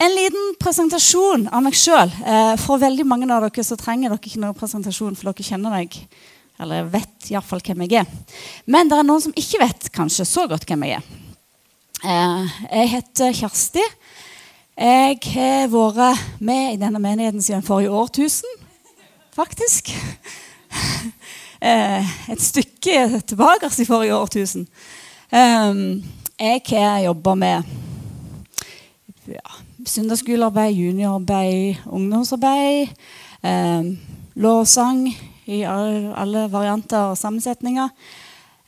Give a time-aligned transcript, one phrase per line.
[0.00, 2.12] en liten presentasjon av meg sjøl.
[2.24, 5.74] Eh, for veldig mange av dere så trenger dere ikke noen presentasjon, for dere kjenner
[5.74, 5.96] meg.
[6.60, 8.14] Eller vet iallfall hvem jeg er.
[8.68, 11.10] Men det er noen som ikke vet kanskje så godt hvem jeg er.
[12.00, 13.84] Eh, jeg heter Kjersti.
[14.80, 18.60] Jeg har vært med i denne menigheten siden forrige årtusen,
[19.36, 19.92] faktisk.
[21.60, 24.62] Eh, et stykke tilbake i forrige årtusen.
[25.28, 25.80] Eh,
[26.40, 27.89] jeg har jobba med
[29.34, 32.92] ja, søndagsskolearbeid, juniorarbeid, ungdomsarbeid.
[33.42, 33.90] Eh,
[34.40, 35.06] lovsang
[35.50, 37.88] i alle, varianter og sammensetninger.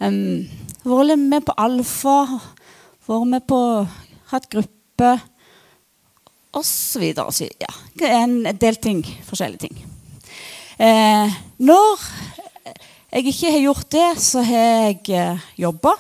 [0.02, 0.48] Um,
[0.83, 2.16] vært med på Alfa,
[3.06, 3.60] vært med på
[4.33, 5.12] hatt gruppe
[6.59, 7.05] osv.
[7.12, 7.72] Ja,
[8.08, 9.84] en del ting, forskjellige ting.
[10.83, 12.02] Eh, når
[13.12, 15.94] jeg ikke har gjort det, så har jeg eh, jobba.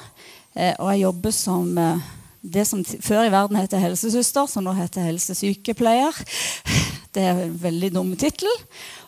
[0.56, 2.10] Eh, og jeg jobber som eh,
[2.42, 6.16] det som før i verden heter helsesøster, som nå heter helsesykepleier.
[7.14, 8.50] Det er en veldig dum tittel.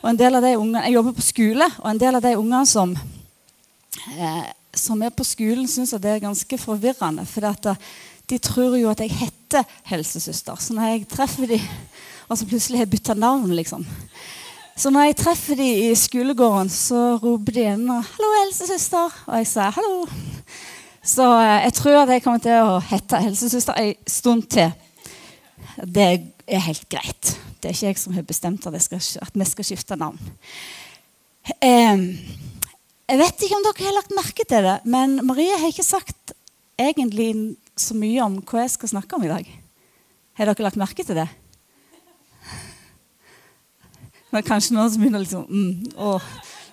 [0.05, 2.95] Jeg jobber på skole, og en del av de ungene som,
[4.19, 4.45] eh,
[4.77, 7.25] som er på skolen, syns det er ganske forvirrende.
[7.27, 7.75] For eh,
[8.29, 10.61] de tror jo at jeg heter helsesøster.
[10.61, 11.65] Så når jeg treffer dem,
[12.29, 13.87] og så plutselig har jeg bytta navn, liksom.
[14.77, 19.13] Så når jeg treffer dem i skolegården, så roper de ennå 'Hallo, helsesøster'.
[19.27, 20.09] Og jeg sier 'hallo'.
[21.05, 24.73] Så eh, jeg tror at jeg kommer til å hete helsesøster en stund til.
[25.85, 26.07] Det
[26.47, 27.35] er helt greit.
[27.61, 30.19] Det er ikke jeg som har bestemt at, skal, at vi skal skifte navn.
[31.61, 36.35] jeg vet ikke om dere har lagt merke til det, men Marie har ikke sagt
[36.81, 39.49] egentlig så mye om hva jeg skal snakke om i dag.
[40.39, 41.29] Har dere lagt merke til det?
[44.31, 46.17] Det er kanskje noen som begynner liksom, mm, å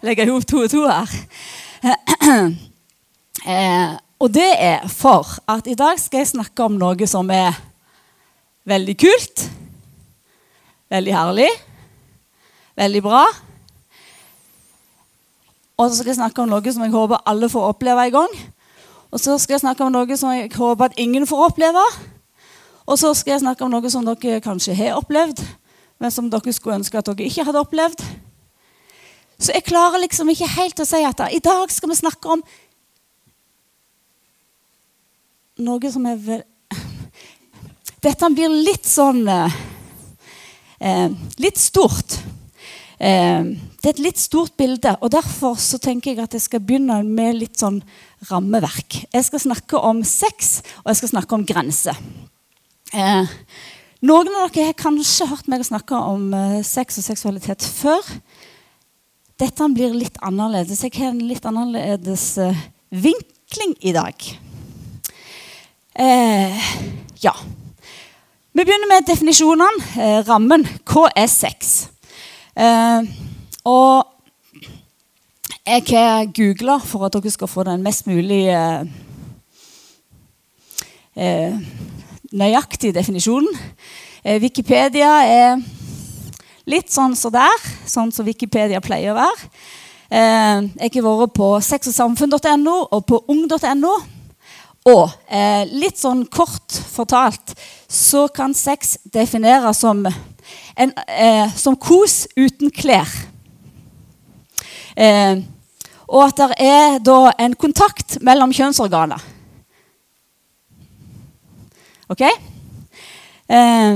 [0.02, 1.18] legge i hop to og to her.
[3.42, 7.56] Eh, og det er for at i dag skal jeg snakke om noe som er
[8.70, 9.48] veldig kult,
[10.94, 11.48] veldig herlig,
[12.78, 13.24] veldig bra.
[15.82, 18.40] Og så skal jeg snakke om noe som jeg håper alle får oppleve en gang.
[19.10, 21.82] Og så skal jeg snakke om noe som jeg håper at ingen får oppleve.
[22.86, 25.42] Og så skal jeg snakke om noe som dere kanskje har opplevd,
[25.98, 28.06] men som dere skulle ønske at dere ikke hadde opplevd.
[29.42, 32.44] Så jeg klarer liksom ikke helt å si at i dag skal vi snakke om
[35.62, 36.48] noe som er vel
[38.02, 39.58] Dette blir litt sånn eh,
[40.82, 41.10] eh,
[41.44, 42.16] Litt stort.
[42.98, 43.52] Eh,
[43.82, 47.00] det er et litt stort bilde, og derfor så tenker jeg at jeg skal begynne
[47.06, 47.80] med litt sånn
[48.30, 49.00] rammeverk.
[49.10, 51.98] Jeg skal snakke om sex, og jeg skal snakke om grenser.
[52.94, 53.32] Eh,
[54.06, 58.06] noen av dere har kanskje hørt meg snakke om eh, sex og seksualitet før.
[59.42, 60.84] Dette blir litt annerledes.
[60.86, 62.64] Jeg har en litt annerledes eh,
[62.94, 64.32] vinkling i dag.
[66.00, 66.58] Eh,
[67.24, 67.34] ja.
[68.54, 69.84] Vi begynner med definisjonene.
[70.00, 70.64] Eh, rammen.
[70.88, 71.90] Hva er sex?
[72.56, 73.10] Eh,
[73.68, 74.08] og
[75.68, 78.88] jeg har googla for at dere skal få den mest mulig eh,
[81.16, 81.60] eh,
[82.32, 83.52] nøyaktige definisjonen.
[84.24, 85.62] Eh, Wikipedia er
[86.72, 89.52] litt sånn som så der, sånn som Wikipedia pleier å være.
[90.12, 94.21] jeg har vært på sexogsamfunn.no og på ung.no.
[94.90, 97.54] Og eh, litt sånn kort fortalt
[97.92, 103.10] så kan sex defineres som, en, eh, som kos uten klær.
[104.98, 105.44] Eh,
[106.12, 109.22] og at det er da en kontakt mellom kjønnsorganer.
[112.12, 112.26] OK?
[113.48, 113.94] Eh,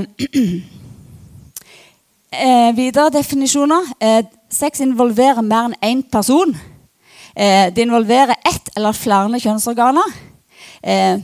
[2.46, 3.90] eh, videre definisjoner.
[4.00, 6.56] Eh, sex involverer mer enn én person.
[7.36, 10.08] det involverer ett eller flere kjønnsorganer.
[10.82, 11.18] Eh,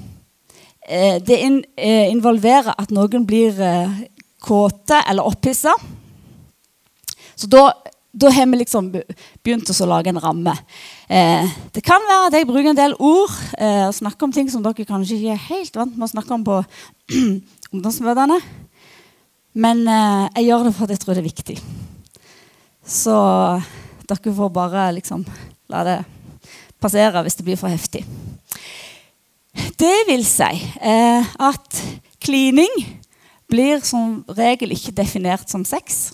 [0.88, 3.58] eh, det in, eh, involverer at noen blir
[4.42, 5.74] kåte eller opphissa.
[7.34, 7.72] Så da,
[8.12, 8.90] da har vi liksom
[9.42, 10.54] begynt å lage en ramme.
[11.08, 14.50] Eh, det kan være at jeg bruker en del ord eh, og snakker om ting
[14.52, 16.58] som dere kanskje ikke er helt vant med å snakke om på
[17.72, 18.40] ungdomsmøtene.
[19.52, 21.58] Men eh, jeg gjør det fordi jeg tror det er viktig.
[22.82, 23.16] Så
[24.10, 25.24] dere får bare liksom
[25.72, 25.98] la det
[26.82, 28.04] passere hvis det blir for heftig.
[29.82, 31.78] Det vil si eh, at
[32.22, 32.70] klining
[33.50, 36.12] blir som regel ikke definert som sex.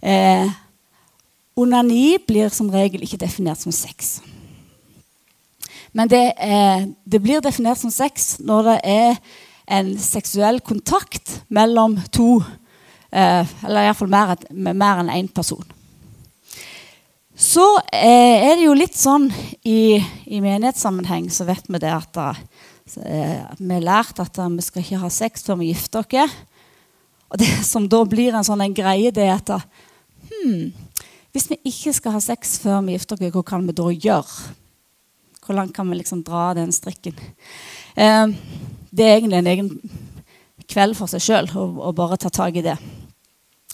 [0.00, 0.48] Eh,
[1.60, 4.22] onani blir som regel ikke definert som sex.
[5.92, 9.20] Men det, eh, det blir definert som sex når det er
[9.68, 12.40] en seksuell kontakt mellom to
[13.12, 14.36] eh, Eller iallfall mer,
[14.72, 15.75] mer enn én person.
[17.36, 19.26] Så eh, er det jo litt sånn
[19.68, 22.30] i, i menighetssammenheng så vet vi det at da,
[23.04, 26.36] eh, vi har lært at da, vi skal ikke ha sex før vi gifter oss.
[27.28, 29.52] Og det som da blir en sånn en greie, det er at
[30.30, 30.72] hmm,
[31.36, 34.50] hvis vi ikke skal ha sex før vi gifter oss, hva kan vi da gjøre?
[35.44, 37.20] Hvor langt kan vi liksom dra den strikken?
[38.00, 38.26] Eh,
[38.96, 39.72] det er egentlig en egen
[40.72, 42.78] kveld for seg sjøl å bare ta tak i det.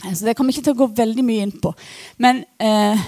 [0.02, 1.70] Eh, så det kommer ikke til å gå veldig mye inn på.
[2.18, 3.06] Men eh,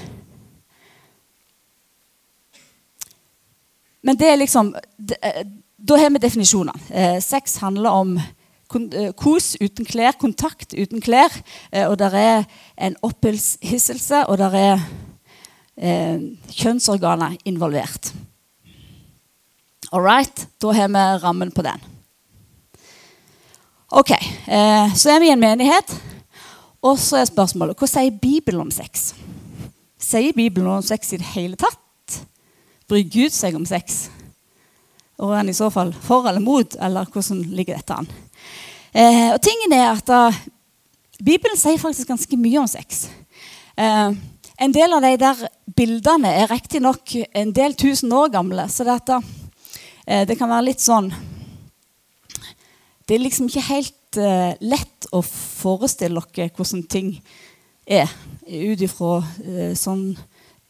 [4.04, 4.74] Men det er liksom
[5.20, 5.44] eh,
[5.84, 6.76] Da har vi definisjoner.
[6.90, 11.32] Eh, sex handler om eh, kos uten klær, kontakt uten klær.
[11.88, 12.46] Og det er
[12.80, 14.84] en opphisselse, og det er
[15.76, 16.24] eh,
[16.56, 18.14] kjønnsorganer involvert.
[19.92, 21.90] All right, da har vi rammen på den.
[23.94, 24.10] Ok,
[24.96, 25.92] Så er vi i en menighet.
[26.82, 29.12] Og så er spørsmålet hva sier Bibelen om sex?
[30.00, 31.83] Sier Bibelen om sex i det hele tatt?
[32.88, 34.08] Bryr Gud seg om sex?
[35.18, 38.08] Og er han i så fall for eller mot, eller hvordan ligger dette an?
[38.94, 40.42] Eh, og tingen er at uh,
[41.24, 43.06] Bibelen sier faktisk ganske mye om sex.
[43.78, 44.10] Eh,
[44.56, 45.40] en del av de der
[45.74, 49.18] bildene er riktignok en del tusen år gamle, så dette,
[50.06, 51.12] eh, det kan være litt sånn
[53.04, 57.10] Det er liksom ikke helt eh, lett å forestille dere hvordan ting
[57.84, 58.08] er
[58.48, 60.14] ut ifra eh, sånn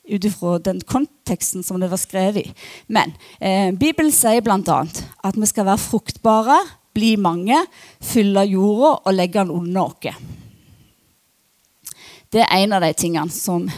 [0.05, 2.53] ut ifra den konteksten som det var skrevet i.
[2.87, 4.81] Men eh, Bibelen sier bl.a.
[5.25, 6.59] at vi skal være fruktbare,
[6.95, 7.59] bli mange,
[8.05, 10.23] fylle jorda og legge den under oss.
[12.35, 13.69] Det er en av de tingene som,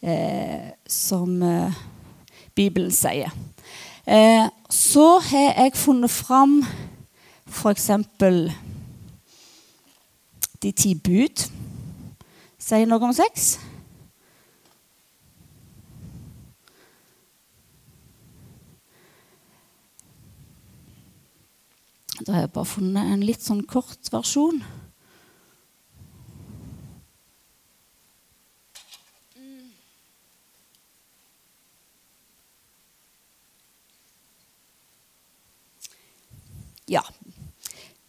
[0.00, 1.80] eh, som eh,
[2.56, 3.32] Bibelen sier.
[4.06, 6.62] Eh, så har jeg funnet fram
[7.46, 7.90] f.eks.
[10.62, 11.44] de ti bud.
[12.58, 13.58] Sier noe om sex.
[22.26, 24.60] Da har jeg bare funnet en litt sånn kort versjon.
[36.92, 37.02] Ja.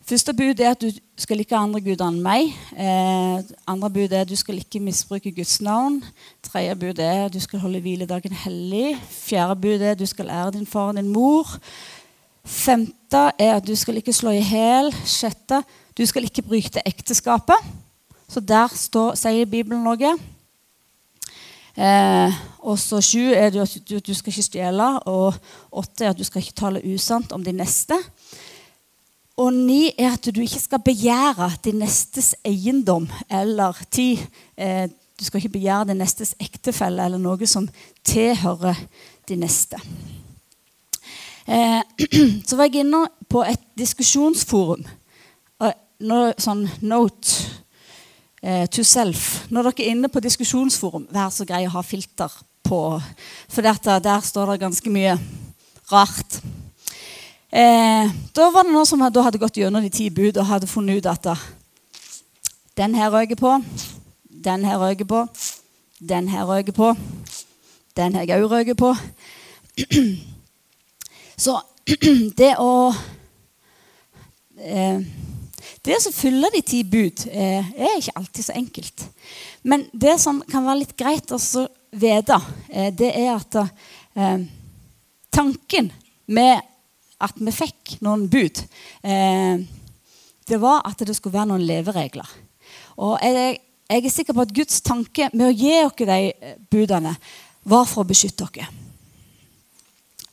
[0.04, 2.52] Første bud er at du skal like andre guder enn meg.
[2.76, 6.02] Eh, andre bud er at du skal ikke misbruke Guds navn.
[6.44, 8.98] Tredje bud er at du skal holde hviledagen hellig.
[9.10, 11.56] Fjerde bud er at du skal ære din far og din mor.
[12.44, 14.92] Femte er at du skal ikke slå i hjel.
[15.08, 15.64] Sjette
[15.98, 17.60] du skal ikke bryte ekteskapet.
[18.28, 20.16] Så der står, sier Bibelen noe.
[21.74, 24.88] Eh, og så sju er at du, du skal ikke stjele.
[25.06, 25.38] Og
[25.72, 27.98] åtte er at du skal ikke tale usant om de neste.
[29.38, 34.18] Og ni er at du ikke skal begjære din nestes eiendom eller ti
[34.58, 34.90] Eh,
[35.20, 37.66] du skal ikke begjære din nestes ektefelle eller noe som
[38.06, 38.78] tilhører
[39.30, 39.80] de neste.
[41.46, 41.82] Eh,
[42.48, 44.86] så var jeg inne på et diskusjonsforum.
[46.04, 47.32] Nå, sånn note
[48.44, 49.46] eh, to self.
[49.54, 52.34] Når dere er inne på diskusjonsforum, vær så grei å ha filter
[52.66, 52.82] på.
[53.52, 55.16] For der står det ganske mye
[55.92, 56.40] rart.
[57.54, 61.00] Eh, da var det noen som hadde gått gjennom de ti bud og hadde funnet
[61.00, 61.30] ut at
[62.76, 63.60] den her røyker på,
[64.44, 65.28] den her røyker på,
[66.02, 66.96] den her røyker på,
[67.96, 68.96] den her òg røyker på.
[71.36, 71.58] Så
[72.40, 72.94] det å
[74.58, 75.00] eh,
[75.84, 79.06] Det å fylle de ti bud eh, er ikke alltid så enkelt.
[79.68, 81.40] Men det som kan være litt greit å
[81.92, 82.38] vite,
[82.70, 83.58] eh, det er at
[85.34, 85.90] tanken
[86.32, 86.62] med
[87.24, 88.60] at vi fikk noen bud,
[89.02, 92.30] det var at det skulle være noen leveregler.
[93.02, 93.58] Og jeg,
[93.90, 97.16] er sikker på at Guds tanke med å gi oss de budene
[97.66, 98.70] var for å beskytte oss.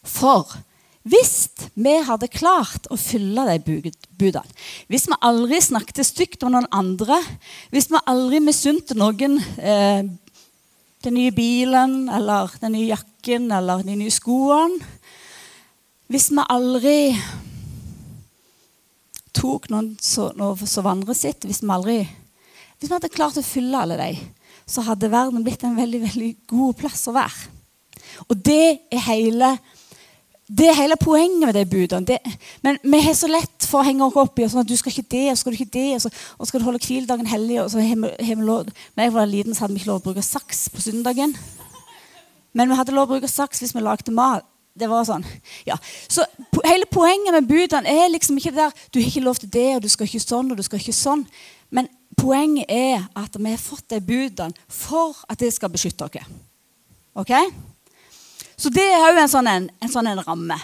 [0.04, 0.58] For
[1.10, 3.90] hvis vi hadde klart å fylle de
[4.20, 4.58] budene,
[4.92, 7.18] hvis vi aldri snakket stygt om noen andre,
[7.72, 10.04] hvis vi aldri misunte noen eh,
[11.00, 14.80] den nye bilen eller den nye jakken eller de nye skoene
[16.10, 16.96] Hvis vi aldri
[19.36, 20.32] tok noen så,
[20.84, 21.98] vandret sitt hvis vi, aldri,
[22.78, 24.10] hvis vi hadde klart å fylle alle de,
[24.66, 27.48] så hadde verden blitt en veldig, veldig god plass å være.
[28.28, 29.54] Og det er hele
[30.50, 32.06] det er hele poenget med de budene.
[32.06, 32.18] Det,
[32.62, 34.90] men vi har så lett for å henge oss opp i sånn at du skal
[34.90, 37.60] ikke det, og skal du ikke det, og så, og skal du holde hviledagen hellig.
[37.62, 38.66] og så har vi, lov,
[38.96, 41.36] Når jeg var liten, så hadde vi ikke lov å bruke saks på søndagen.
[42.52, 44.46] Men vi hadde lov å bruke saks hvis vi lagde mat.
[44.74, 45.24] Det var sånn.
[45.66, 45.76] Ja.
[46.08, 49.38] Så po Hele poenget med budene er liksom ikke det der du har ikke lov
[49.38, 51.24] til det, og du skal ikke sånn, og du skal ikke sånn.
[51.70, 51.88] Men
[52.18, 56.30] poenget er at vi har fått de budene for at det skal beskytte oss.
[57.22, 57.50] Okay?
[58.60, 60.56] Så det er òg en, sånn en, en, sånn en ramme.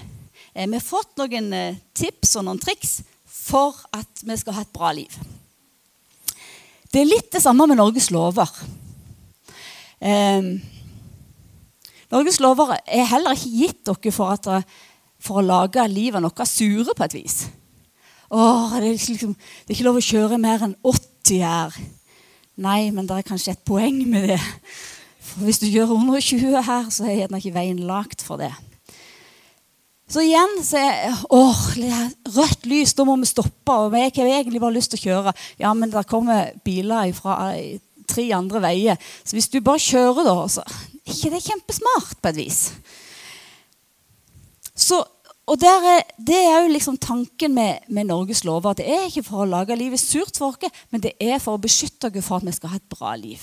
[0.53, 4.65] eh, vi har fått noen eh, tips og noen triks for at vi skal ha
[4.67, 5.12] et bra liv.
[6.93, 8.50] Det er litt det samme med Norges lover.
[10.00, 10.50] Eh,
[12.12, 14.69] Norges lover er heller ikke gitt dere for, at,
[15.17, 17.38] for å lage livet noe sure på et vis.
[18.29, 21.81] Åh, det, er liksom, det er ikke lov å kjøre mer enn 80 her.
[22.61, 24.43] Nei, men det er kanskje et poeng med det.
[25.37, 28.52] Hvis du gjør 120 her, så er gjerne ikke veien lagt for det.
[30.07, 31.62] Så igjen så er åh,
[32.37, 33.75] rødt lys, da må vi stoppe.
[33.75, 35.35] og Jeg har egentlig bare lyst til å kjøre.
[35.59, 37.50] Ja, men der kommer biler fra
[38.07, 39.02] tre andre veier.
[39.25, 42.61] Så hvis du bare kjører, da så er ikke det kjempesmart på et vis.
[44.76, 45.02] Så,
[45.47, 48.78] og er, Det er jo liksom tanken med, med, Norges lover.
[48.78, 51.62] Det er ikke for å lage livet surt for oss, men det er for å
[51.62, 53.43] beskytte oss for at vi skal ha et bra liv.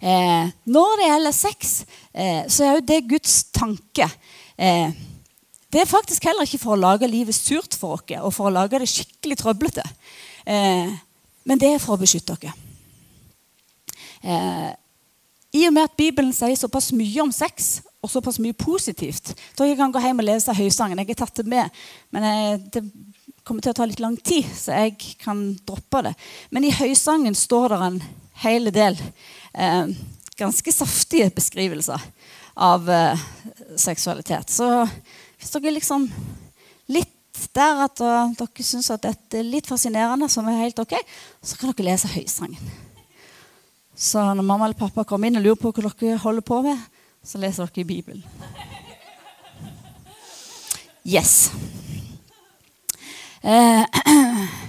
[0.00, 1.74] Eh, når det gjelder sex,
[2.12, 4.08] eh, så er jo det Guds tanke.
[4.58, 4.92] Eh,
[5.72, 8.54] det er faktisk heller ikke for å lage livet surt for oss og for å
[8.54, 9.84] lage det skikkelig trøblete.
[10.46, 10.92] Eh,
[11.44, 12.62] men det er for å beskytte oss.
[14.22, 14.70] Eh,
[15.56, 19.66] I og med at Bibelen sier såpass mye om sex og såpass mye positivt så
[19.66, 20.98] Jeg kan gå hjem og lese Høysangen.
[20.98, 21.70] Jeg har tatt det med.
[22.10, 22.82] Men jeg, det
[23.46, 26.14] kommer til å ta litt lang tid, så jeg kan droppe det.
[26.50, 28.00] Men i Høysangen står det en
[28.42, 28.98] hel del
[29.56, 29.92] eh,
[30.36, 32.02] ganske saftige beskrivelser
[32.54, 33.26] av eh,
[33.76, 34.52] seksualitet.
[34.52, 34.68] Så
[35.36, 36.08] hvis dere liksom
[36.92, 37.12] litt
[37.56, 40.94] der at uh, dere syns at dette er litt fascinerende, som er helt ok,
[41.44, 42.70] så kan dere lese Høysangen.
[43.96, 46.80] Så når mamma eller pappa kommer inn og lurer på hva dere holder på med,
[47.24, 48.24] så leser dere i Bibelen.
[51.06, 51.50] Yes.
[53.40, 53.84] Eh,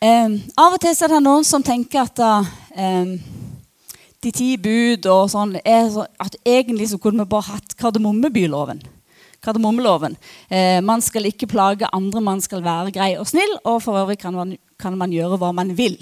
[0.00, 3.16] eh, av og til er det noen som tenker at eh,
[4.24, 5.90] de ti bud og sånn er
[6.22, 8.80] at egentlig så kunne vi bare hatt kardemommebyloven.
[9.44, 10.16] Kardemommeloven.
[10.48, 14.18] Eh, man skal ikke plage andre, man skal være grei og snill, og for øvrig
[14.22, 15.98] kan man, kan man gjøre hva man vil.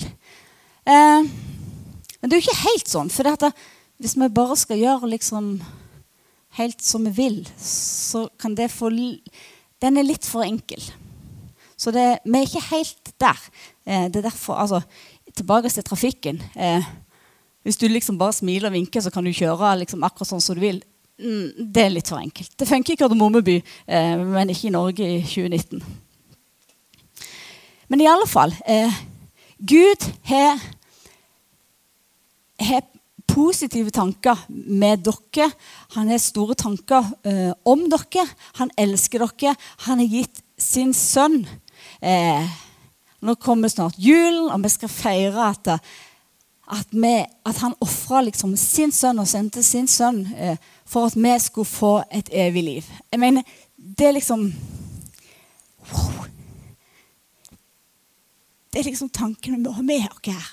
[0.86, 3.12] Eh, men det er jo ikke helt sånn.
[3.12, 3.52] For det,
[4.00, 5.58] hvis vi bare skal gjøre liksom
[6.56, 10.80] helt som vi vil, så kan det få Den er litt for enkel.
[11.76, 13.40] Så det, vi er ikke helt der.
[13.86, 14.82] Eh, det er derfor, altså,
[15.34, 16.36] Tilbake til trafikken.
[16.54, 16.84] Eh,
[17.66, 20.54] hvis du liksom bare smiler og vinker, så kan du kjøre liksom akkurat sånn som
[20.54, 20.78] du vil.
[21.18, 22.52] Mm, det er litt for enkelt.
[22.54, 23.56] Det funker i Kardemommeby,
[23.88, 25.82] eh, men ikke i Norge i 2019.
[27.88, 28.54] Men i alle fall
[29.58, 30.60] Gud har,
[32.60, 32.86] har
[33.34, 35.50] positive tanker med dere.
[35.96, 38.26] Han har store tanker eh, om dere.
[38.60, 39.54] Han elsker dere.
[39.88, 41.42] Han har gitt sin sønn.
[42.00, 42.44] Eh,
[43.24, 47.14] nå kommer snart julen, og vi skal feire at, at, vi,
[47.46, 51.68] at han ofra liksom sin sønn og sendte sin sønn eh, for at vi skulle
[51.68, 52.90] få et evig liv.
[53.12, 54.46] Jeg mener, det er liksom
[55.92, 56.28] wow.
[58.72, 60.46] Det er liksom tankene vi må ha med oss her.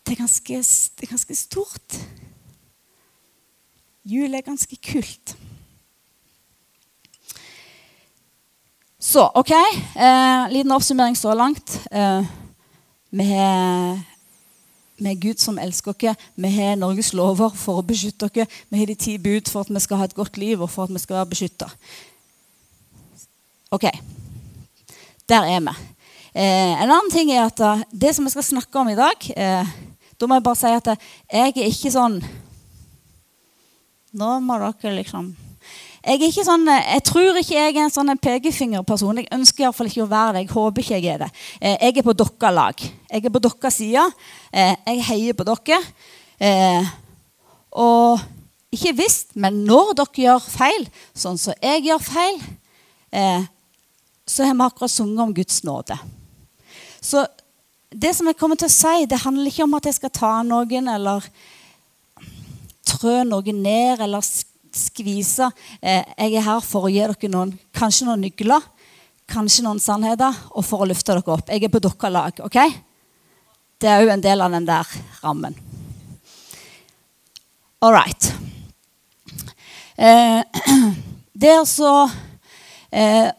[0.00, 0.56] Det er, ganske,
[0.98, 1.98] det er ganske stort.
[4.02, 5.36] Jul er ganske kult.
[9.10, 9.50] Så OK.
[9.50, 11.80] Eh, liten oppsummering så langt.
[11.90, 12.24] Eh,
[13.10, 13.24] vi
[14.96, 16.16] med Gud som elsker oss.
[16.34, 18.60] Vi har Norges lover for å beskytte oss.
[18.68, 20.86] Vi har de ti bud for at vi skal ha et godt liv og for
[20.86, 21.66] at vi skal være beskytta.
[23.74, 23.88] Ok,
[25.26, 25.74] der er vi.
[26.30, 29.24] Eh, en annen ting er at uh, det som vi skal snakke om i dag
[29.34, 29.66] eh,
[30.14, 32.20] Da må jeg bare si at uh, jeg er ikke sånn
[34.14, 35.32] Nå må dere liksom
[36.00, 39.20] jeg, sånn, eh, jeg tror ikke jeg er en sånn pekefingerperson.
[39.20, 40.42] Jeg ønsker iallfall ikke å være det.
[40.46, 41.30] Jeg håper ikke jeg er det.
[41.60, 42.84] Eh, jeg er på deres lag.
[43.10, 44.04] Jeg er på deres side.
[44.52, 45.80] Eh, jeg heier på dere.
[47.70, 48.22] Og
[48.72, 52.40] ikke visst, men når dere gjør feil, sånn som jeg gjør feil,
[54.30, 55.98] så har vi akkurat sunget om Guds nåde.
[57.02, 57.26] Så
[57.90, 60.32] det som jeg kommer til å si, det handler ikke om at jeg skal ta
[60.46, 61.26] noen eller
[62.88, 64.24] trø noen ned eller
[64.76, 65.50] skvise.
[65.82, 68.64] Eh, jeg er her for å gi dere noen, kanskje noen nøkler,
[69.30, 71.50] kanskje noen sannheter, og for å løfte dere opp.
[71.50, 72.40] Jeg er på deres lag.
[72.44, 72.58] ok?
[73.80, 74.88] Det er òg en del av den der
[75.22, 75.54] rammen.
[77.80, 78.32] All right.
[79.96, 80.42] Eh,
[81.42, 81.92] det å så
[82.92, 83.30] eh,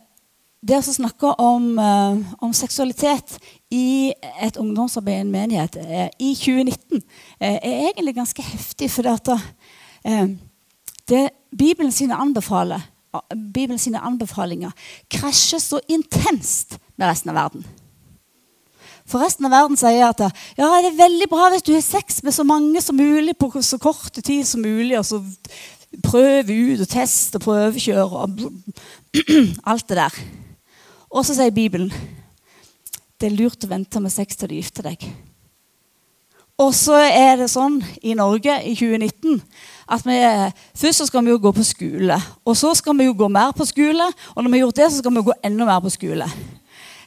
[1.38, 3.38] om, uh, om, seksualitet
[3.73, 5.77] i et ungdomsarbeid i en menighet
[6.21, 7.01] i 2019 uh,
[7.41, 8.89] er egentlig ganske heftig.
[8.93, 9.38] For det,
[11.10, 12.17] det Bibelen sine,
[13.53, 14.72] Bibelen sine anbefalinger
[15.12, 17.65] krasjer så intenst med resten av verden.
[19.10, 22.22] For resten av verden sier at ja, det er veldig bra hvis du har sex
[22.24, 24.98] med så mange som mulig på så kort tid som mulig.
[25.00, 25.20] og så
[26.00, 28.46] prøve ut og teste og prøvekjøre og
[29.72, 30.22] alt det der.
[31.12, 31.91] Og så sier Bibelen
[33.22, 35.03] det er lurt å vente med sex til du gifter deg.
[36.62, 39.41] Og så er det sånn i Norge i 2019
[39.91, 40.17] at vi,
[40.77, 42.15] først så skal vi jo gå på skole.
[42.48, 44.89] Og så skal vi jo gå mer på skole, og når vi har gjort det,
[44.91, 46.27] så skal vi gå enda mer på skole.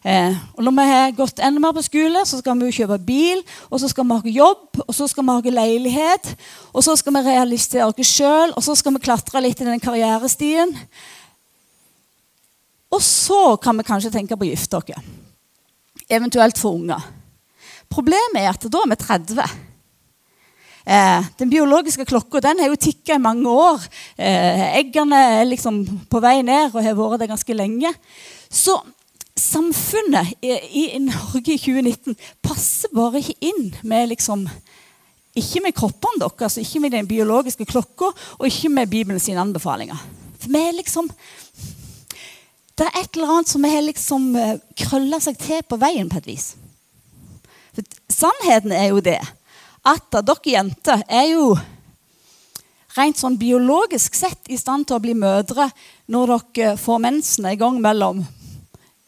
[0.05, 2.99] Eh, og når vi har gått enda mer på skole, så skal vi jo kjøpe
[3.07, 6.35] bil, og så skal vi ha jobb, og så skal vi ha leilighet,
[6.75, 9.81] og så skal vi realisere oss sjøl, og så skal vi klatre litt i den
[9.81, 10.76] karrierestien.
[12.93, 15.12] Og så kan vi kanskje tenke på å gifte oss.
[16.05, 17.00] Eventuelt få unger.
[17.88, 19.55] Problemet er at da er vi 30.
[20.85, 23.81] Eh, den biologiske klokka den har jo tikka i mange år.
[24.21, 25.81] Eh, eggene er liksom
[26.12, 27.93] på vei ned og har vært det ganske lenge.
[28.53, 28.76] Så
[29.41, 34.49] samfunnet i, i, Norge i 2019 passer bare ikke inn med liksom
[35.35, 39.99] Ikke med kroppene deres, ikke med den biologiske klokka, og ikke med Bibelens anbefalinger.
[40.38, 41.09] For vi er liksom
[42.79, 46.21] Det er et eller annet som har liksom eh, krølla seg til på veien på
[46.21, 46.55] et vis.
[47.75, 49.19] For sannheten er jo det
[49.85, 51.53] at dere jenter er jo
[52.95, 55.69] rent sånn biologisk sett i stand til å bli mødre
[56.12, 58.23] når dere får mensen i gang mellom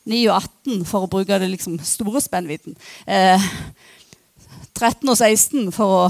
[0.07, 2.77] 9 og 18, for å bruke det liksom store spennvidden.
[3.11, 3.43] Eh,
[4.77, 6.07] 13 og 16 for å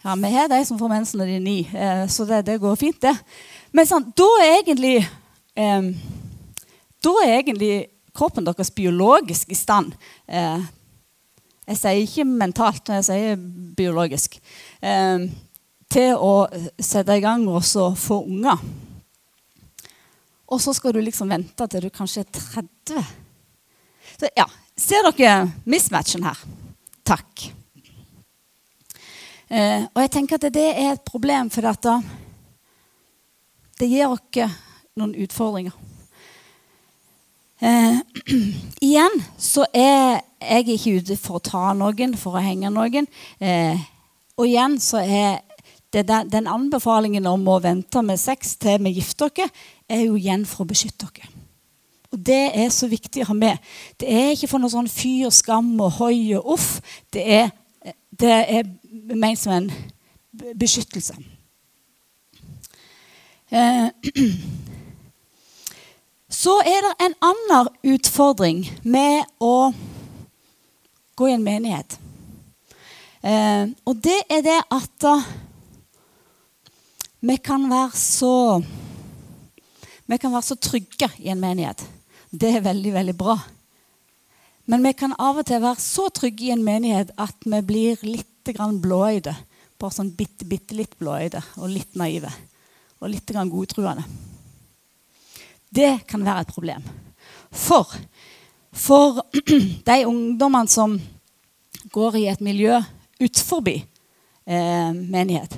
[0.00, 2.60] Ja, vi har de som får mensen når de er 9, eh, så det, det,
[2.60, 3.12] går fint, det.
[3.72, 4.94] Men sånn, da er egentlig
[5.56, 5.90] eh,
[7.04, 9.92] Da er egentlig kroppen deres biologisk i stand
[10.26, 10.64] eh,
[11.70, 13.42] jeg sier ikke mentalt, men jeg sier
[13.78, 14.36] biologisk.
[14.82, 15.26] Eh,
[15.90, 16.34] til å
[16.78, 18.62] sette i gang og så få unger.
[20.50, 23.14] Og så skal du liksom vente til du kanskje er 30.
[24.18, 24.46] Så ja,
[24.80, 26.38] Ser dere mismatchen her?
[27.04, 27.42] Takk.
[29.50, 31.96] Eh, og jeg tenker at det er et problem, for dette,
[33.76, 34.56] det gir oss
[34.96, 35.74] noen utfordringer.
[37.60, 37.98] Eh,
[38.86, 43.08] igjen så er jeg ikke ute for å ta noen, for å henge noen.
[43.36, 43.80] Eh,
[44.40, 45.42] og igjen så er
[45.92, 49.50] den, den, anbefalingen om å vente med sex til vi gifter dere,
[49.90, 51.32] er jo igjen for å beskytte dere.
[52.10, 53.58] Og Det er så viktig å ha med.
[54.00, 56.70] Det er ikke for noe sånn fyr, skam og hoi og uff.
[57.12, 57.52] Det er,
[58.10, 58.72] det er
[59.14, 59.68] ment som en
[60.58, 61.18] beskyttelse.
[63.50, 63.90] Eh,
[66.30, 69.72] så er det en annen utfordring med å
[71.18, 71.98] gå i en menighet.
[73.20, 75.26] Eh, og det er det at uh,
[77.20, 78.62] vi kan være så
[80.08, 81.84] Vi kan være så trygge i en menighet.
[82.30, 83.36] Det er veldig, veldig bra.
[84.66, 88.02] Men vi kan av og til være så trygge i en menighet at vi blir
[88.02, 88.50] litt
[88.82, 89.36] blåøyde.
[89.78, 92.32] Bare sånn bitte, bitte litt blåøyde og litt naive.
[92.98, 94.29] Og litt godtruende.
[95.70, 96.82] Det kan være et problem.
[97.50, 97.86] For
[98.72, 99.26] for
[99.90, 101.00] de ungdommene som
[101.90, 102.78] går i et miljø
[103.20, 105.56] utenfor eh, menighet,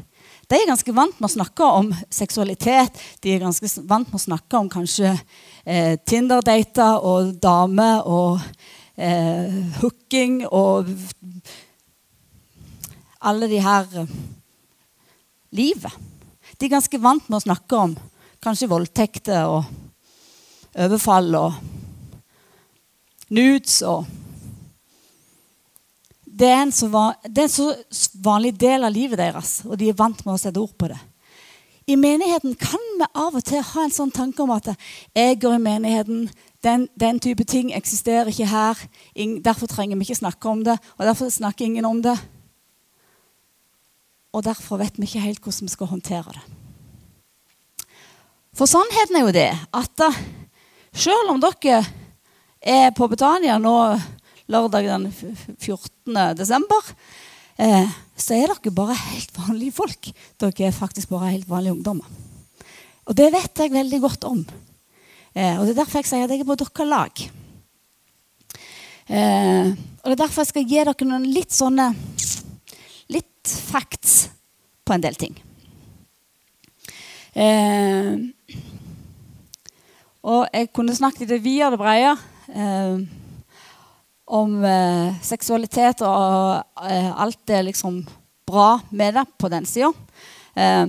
[0.48, 2.98] de er ganske vant med å snakke om seksualitet.
[3.24, 5.14] De er ganske vant med å snakke om kanskje
[5.64, 8.40] eh, Tinder-dater og damer og
[8.96, 10.90] eh, hooking og
[13.22, 14.12] alle de her eh,
[15.56, 15.96] livet.
[16.58, 17.96] De er ganske vant med å snakke om
[18.42, 19.81] kanskje voldtekter og
[20.78, 21.52] overfall og
[23.32, 24.06] nudes og
[26.32, 27.66] det er, en så
[28.24, 30.98] vanlig del av livet deres, og de er vant med å sette ord på det.
[31.86, 34.70] I menigheten kan vi av og til ha en sånn tanke om at
[35.14, 36.24] jeg går i menigheten,
[36.62, 38.78] den, den type ting eksisterer ikke her.
[39.42, 42.16] derfor trenger vi ikke snakke om det, og derfor snakker ingen om det.
[44.32, 46.44] Og derfor vet vi ikke helt hvordan vi skal håndtere det.
[48.54, 50.06] For sannheten er jo det at
[50.92, 51.82] selv om dere
[52.62, 53.76] er på Betania nå
[54.52, 56.36] lørdag den 14.
[56.36, 56.92] desember,
[57.56, 60.10] eh, så er dere bare helt vanlige folk.
[60.38, 62.06] Dere er faktisk bare helt vanlige ungdommer.
[63.08, 64.44] Og det vet jeg veldig godt om.
[65.34, 67.22] Eh, og Det er derfor jeg sier at jeg er på deres lag.
[69.08, 71.88] Eh, og Det er derfor jeg skal gi dere noen litt sånne
[73.12, 74.28] litt facts
[74.84, 75.34] på en del ting.
[77.34, 78.16] Eh,
[80.22, 82.12] og jeg kunne snakket i det vide og det brede
[82.54, 83.00] eh,
[84.32, 88.02] om eh, seksualitet og eh, alt det liksom
[88.46, 89.90] bra med det på den sida.
[90.54, 90.86] Eh,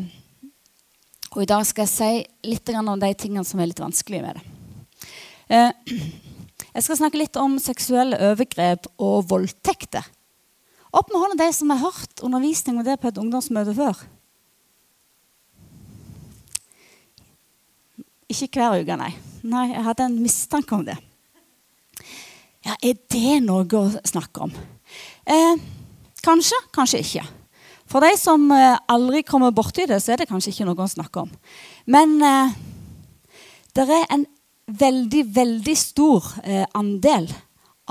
[1.34, 4.38] og i dag skal jeg si litt om de tingene som er litt vanskelige med
[4.38, 4.44] det.
[5.50, 5.72] Eh,
[6.74, 10.06] jeg skal snakke litt om seksuelle overgrep og voldtekter.
[10.94, 13.98] Opp med hånda de som har hørt undervisning om det på et ungdomsmøte før.
[18.36, 19.14] Ikke hver uke, nei.
[19.44, 20.98] Nei, Jeg hadde en mistanke om det.
[22.64, 24.54] Ja, Er det noe å snakke om?
[25.28, 25.56] Eh,
[26.24, 27.26] kanskje, kanskje ikke.
[27.92, 30.90] For de som eh, aldri kommer borti det, så er det kanskje ikke noe å
[30.90, 31.34] snakke om.
[31.86, 32.56] Men eh,
[33.76, 34.26] det er en
[34.68, 37.28] veldig, veldig stor eh, andel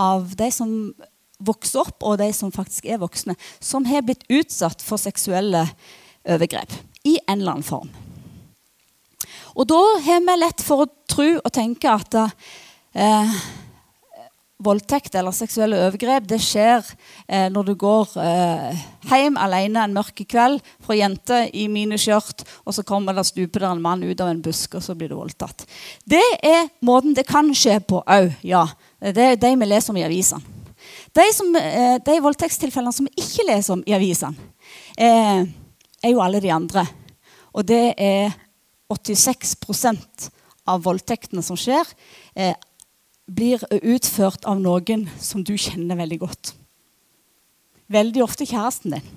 [0.00, 0.70] av de som
[1.42, 5.66] vokser opp, og de som faktisk er voksne, som har blitt utsatt for seksuelle
[6.22, 6.72] overgrep
[7.05, 7.90] i en eller annen form.
[9.56, 13.34] Og da har vi lett for å tro og tenke at eh,
[14.62, 16.84] voldtekt eller seksuelle overgrep det skjer
[17.26, 22.76] eh, når du går eh, hjem alene en mørk kveld fra jente i miniskjørt, og
[22.76, 25.18] så kommer det stuper der en mann ut av en busk, og så blir du
[25.18, 25.66] voldtatt.
[26.04, 28.64] Det er måten det kan skje på òg, ja.
[29.02, 30.60] Det er de vi leser om i avisene.
[31.12, 34.50] De, som, eh, de voldtektstilfellene som vi ikke leser om i avisene,
[34.96, 35.44] eh,
[36.02, 36.86] er jo alle de andre.
[37.52, 38.32] Og det er
[38.92, 40.28] 86%
[40.68, 41.87] av voldtektene som skjer,
[42.35, 42.55] eh,
[43.26, 46.55] blir utført av noen som du kjenner veldig godt.
[47.92, 49.11] Veldig ofte kjæresten din.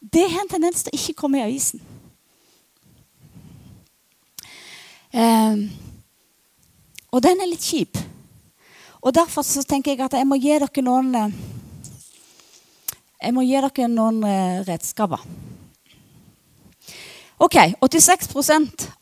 [0.00, 1.80] Det har en tendens til å ikke komme i avisen.
[5.12, 5.62] Eh,
[7.10, 7.98] og den er litt kjip.
[9.00, 11.38] Og Derfor så tenker jeg at jeg må gi dere noen eh,
[13.20, 15.24] Jeg må gi dere noen eh, redskaper.
[17.40, 18.34] Ok, 86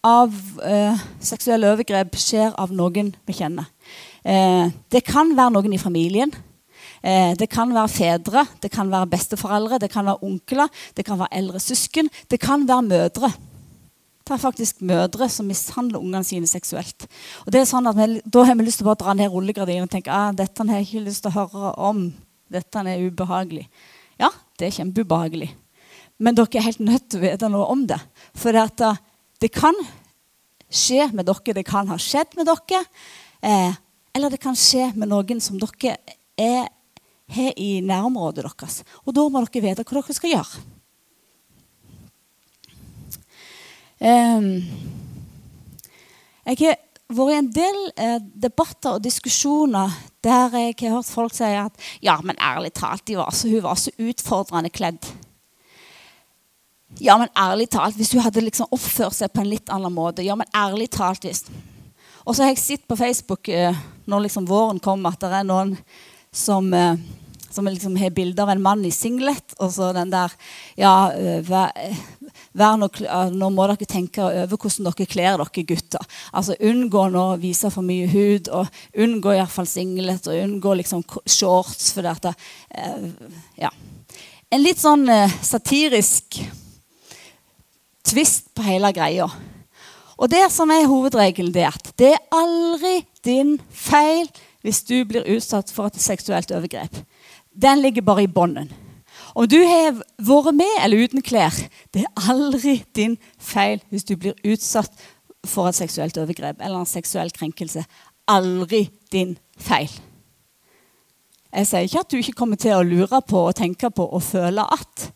[0.06, 3.66] av eh, seksuelle overgrep skjer av noen vi kjenner.
[4.22, 6.30] Eh, det kan være noen i familien.
[7.02, 11.18] Eh, det kan være fedre, det kan være besteforeldre, det kan være onkler, det kan
[11.18, 12.12] være eldre søsken.
[12.30, 13.34] Det kan være mødre.
[14.22, 17.10] Det er faktisk mødre som mishandler ungene sine seksuelt.
[17.42, 19.34] Og det er sånn at vi, Da har vi lyst til å bare dra ned
[19.34, 22.12] rullegardinen og tenke ah, dette har jeg ikke lyst til å høre om.
[22.46, 23.66] Dette er ubehagelig.
[24.14, 25.56] Ja, det er kjempeubehagelig.
[26.18, 27.98] Men dere er helt nødt til å vite noe om det.
[28.34, 28.94] For det,
[29.42, 29.76] det kan
[30.68, 32.82] skje med dere, det kan ha skjedd med dere.
[33.40, 33.76] Eh,
[34.16, 35.96] eller det kan skje med noen som dere
[36.38, 36.66] er,
[37.28, 38.82] har i nærområdet deres.
[39.04, 40.66] Og da må dere vite hva dere skal gjøre.
[43.98, 44.50] Eh,
[46.48, 46.78] jeg har
[47.12, 51.88] vært i en del eh, debatter og diskusjoner der jeg har hørt folk si at
[52.04, 55.06] ja, men ærlig talt, var så, hun var så utfordrende kledd.
[56.96, 60.24] Ja, men ærlig talt, hvis hun hadde liksom oppført seg på en litt annen måte
[60.24, 61.44] Ja, men ærlig talt hvis
[62.24, 63.76] Og så har jeg sett på Facebook eh,
[64.08, 65.74] når liksom våren kommer, at det er noen
[66.32, 66.96] som, eh,
[67.52, 70.32] som liksom har bilde av en mann i singlet, og så den der
[70.80, 71.72] Ja, eh, vær,
[72.56, 72.88] vær nå,
[73.32, 76.04] nå, må dere tenke over hvordan dere kler dere gutter.
[76.32, 81.04] Altså Unngå nå å vise for mye hud, og unngå iallfall singlet, og unngå liksom
[81.24, 81.92] shorts.
[81.92, 82.32] for dette,
[83.60, 83.72] ja.
[84.48, 85.04] En litt sånn
[85.44, 86.40] satirisk
[88.08, 89.28] tvist på hele greia.
[90.18, 94.26] Og det som er hovedregelen, det er at det er aldri din feil
[94.66, 96.96] hvis du blir utsatt for et seksuelt overgrep.
[97.54, 98.72] Den ligger bare i bånden.
[99.38, 101.54] Om du har vært med eller uten klær,
[101.94, 104.90] det er aldri din feil hvis du blir utsatt
[105.46, 107.84] for et seksuelt overgrep eller en seksuell krenkelse.
[108.28, 109.92] Aldri din feil.
[111.54, 114.22] Jeg sier ikke at du ikke kommer til å lure på og tenke på og
[114.22, 115.08] føle at.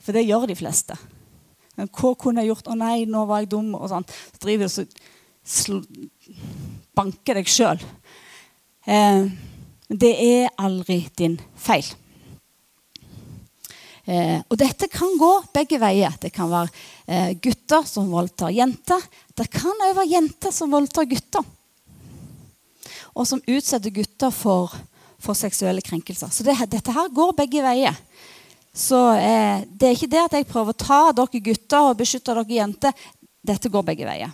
[0.00, 0.96] For det gjør de fleste.
[1.76, 2.68] Men hva kunne jeg gjort?
[2.68, 4.04] 'Å nei, nå var jeg dum.' og sånn.
[4.04, 4.82] Så driver du
[5.74, 5.86] og
[6.96, 7.80] banker deg sjøl.
[8.84, 9.30] Eh,
[9.88, 11.86] det er aldri din feil.
[14.04, 16.14] Eh, og dette kan gå begge veier.
[16.20, 16.70] Det kan være
[17.06, 19.02] eh, gutter som voldtar jenter.
[19.36, 21.44] Det kan òg være jenter som voldtar gutter.
[23.14, 24.74] Og som utsetter gutter for,
[25.20, 26.30] for seksuelle krenkelser.
[26.32, 27.96] Så det, dette her går begge veier.
[28.72, 32.34] Så eh, det er ikke det at jeg prøver å ta dere gutter og beskytte
[32.36, 33.06] dere jenter.
[33.42, 34.32] Dette går begge veier.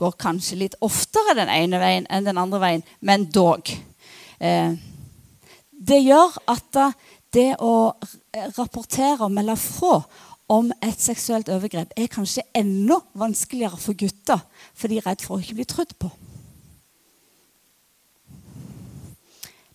[0.00, 3.68] Går kanskje litt oftere den ene veien enn den andre veien, men dog.
[4.40, 4.72] Eh,
[5.74, 6.80] det gjør at
[7.34, 7.92] det å
[8.56, 9.98] rapportere og melde fra
[10.52, 14.40] om et seksuelt overgrep er kanskje enda vanskeligere for gutter,
[14.74, 16.10] for de er redd for å ikke bli trudd på.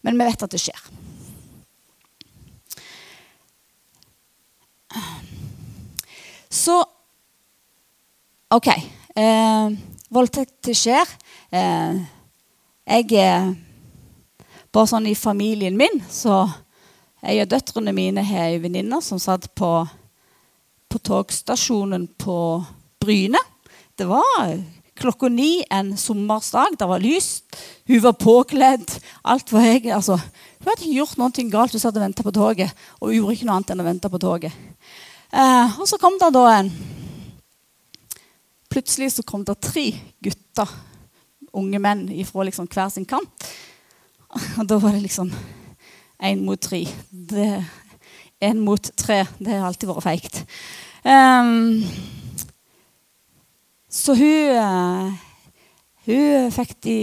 [0.05, 0.98] Men vi vet at det skjer.
[6.49, 6.80] Så
[8.49, 8.67] OK.
[9.15, 9.67] Eh,
[10.10, 11.06] voldtekt skjer.
[11.54, 11.99] Eh,
[12.89, 13.52] jeg er
[14.69, 16.43] Bare sånn i familien min så
[17.25, 19.69] Jeg og døtrene mine har ei venninne som satt på,
[20.88, 22.36] på togstasjonen på
[23.02, 23.41] Bryne.
[23.97, 24.54] Det var
[24.99, 26.78] klokka ni en sommersdag.
[26.80, 27.58] Det var lyst.
[27.88, 28.88] Hun var påkledd.
[29.23, 30.15] Alt var jeg, altså,
[30.60, 31.75] Hun hadde ikke gjort noe galt.
[31.75, 32.71] Hun satt og venta på toget.
[32.99, 34.56] Og hun gjorde ikke noe annet enn å vente på toget.
[35.29, 36.71] Eh, og så kom det da en
[38.69, 39.89] plutselig så kom det tre
[40.23, 40.69] gutter,
[41.57, 43.47] unge menn, fra liksom hver sin kant.
[44.59, 45.31] Og da var det liksom
[46.21, 46.83] én mot tre.
[48.39, 49.23] Én mot tre.
[49.39, 50.43] Det har alltid vært feigt.
[51.03, 51.81] Um,
[53.89, 55.09] så hun, uh,
[56.05, 56.97] hun fikk de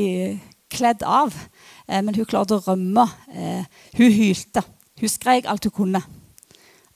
[0.72, 3.08] kledd av, uh, men hun klarte å rømme.
[3.34, 3.66] Uh,
[3.98, 4.62] hun hylte.
[5.00, 6.04] Hun skreik alt hun kunne.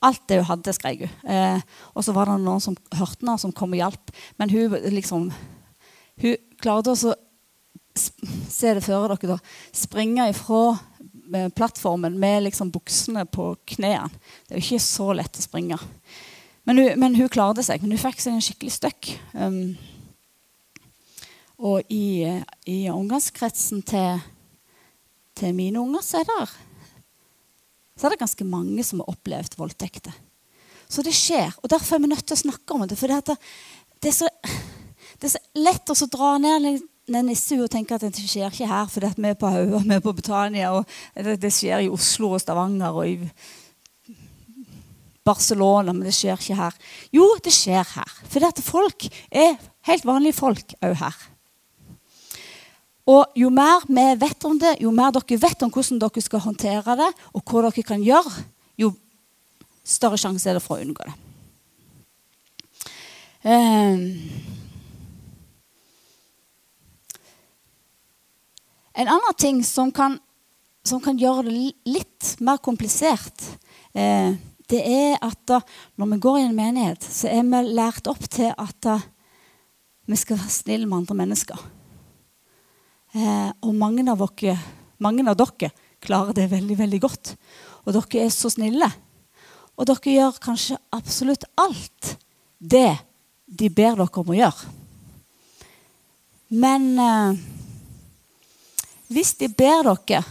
[0.01, 1.17] Alt det hun hadde, skrek hun.
[1.29, 4.15] Eh, og så var det noen som hørte henne, som kom og hjalp.
[4.41, 5.31] Men hun liksom
[6.21, 9.37] Hun klarte å se det før dere, da.
[9.73, 10.75] Springe ifra
[11.33, 14.11] eh, plattformen med liksom buksene på knærne.
[14.45, 15.79] Det er jo ikke så lett å springe.
[16.69, 17.81] Men hun, men hun klarte seg.
[17.81, 19.15] Men hun fikk seg en skikkelig støkk.
[19.33, 19.79] Um,
[21.61, 22.25] og i,
[22.69, 24.21] i omgangskretsen til,
[25.37, 26.45] til mine unger så er det
[28.01, 30.15] så er det ganske mange som har opplevd voldtekter.
[30.91, 31.53] Så det skjer.
[31.61, 32.97] Og derfor er vi nødt til å snakke om det.
[32.97, 34.29] For det, er, så,
[35.21, 38.71] det er, så, lett å dra ned den nissehue og tenke at det skjer ikke
[38.71, 41.91] her fordi vi er på Hauga, vi er på Betania, og det, det, skjer i
[41.93, 43.17] Oslo og Stavanger og i
[45.27, 46.79] Barcelona, men det skjer ikke her.
[47.15, 48.15] Jo, det skjer her.
[48.31, 49.59] For folk er
[49.91, 51.21] helt vanlige folk òg her.
[53.09, 56.45] Og jo mer vi vet om det, jo mer dere vet om hvordan dere skal
[56.45, 58.33] håndtere det, og hva dere kan gjøre,
[58.81, 58.93] jo
[59.85, 61.17] større sjanse er det for å unngå det.
[63.41, 64.03] Um,
[68.93, 70.19] en annen ting som kan,
[70.85, 73.47] som kan, gjøre det litt mer komplisert,
[73.97, 74.37] eh,
[74.71, 75.57] det er at
[75.99, 78.93] når vi går i en menighet, så er vi lært opp til at
[80.05, 81.65] vi skal være snille med andre mennesker.
[83.11, 84.57] Eh, og mange av, dere,
[85.03, 87.33] mange av dere klarer det veldig, veldig godt.
[87.85, 88.87] Og dere er så snille.
[89.75, 92.15] Og dere gjør kanskje absolutt alt
[92.59, 93.01] det
[93.51, 94.77] de ber dere om å gjøre.
[96.51, 97.41] Men eh,
[99.11, 100.23] hvis de ber dere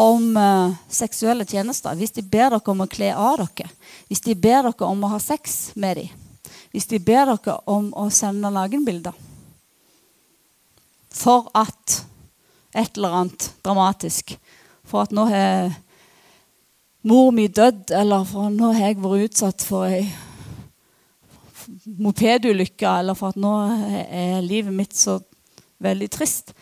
[0.00, 3.72] om eh, seksuelle tjenester, hvis de ber dere om å kle av dere,
[4.08, 6.12] hvis de ber dere om å ha sex med dem,
[6.76, 9.29] hvis de ber dere om å sende nakenbilder
[11.10, 12.00] for at
[12.76, 14.36] et eller annet dramatisk.
[14.86, 15.72] For at nå har
[17.06, 20.04] mor mi dødd, eller for nå har jeg vært utsatt for ei
[22.00, 23.54] mopedulykke, eller for at nå
[24.06, 25.18] er livet mitt så
[25.82, 26.54] veldig trist.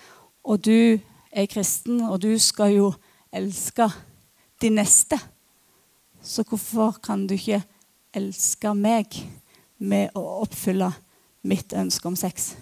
[0.45, 0.99] Og du
[1.33, 2.93] er kristen, og du skal jo
[3.35, 3.89] elske
[4.63, 5.19] de neste.
[6.23, 7.63] Så hvorfor kan du ikke
[8.17, 9.21] elske meg
[9.79, 10.91] med å oppfylle
[11.47, 12.55] mitt ønske om sex?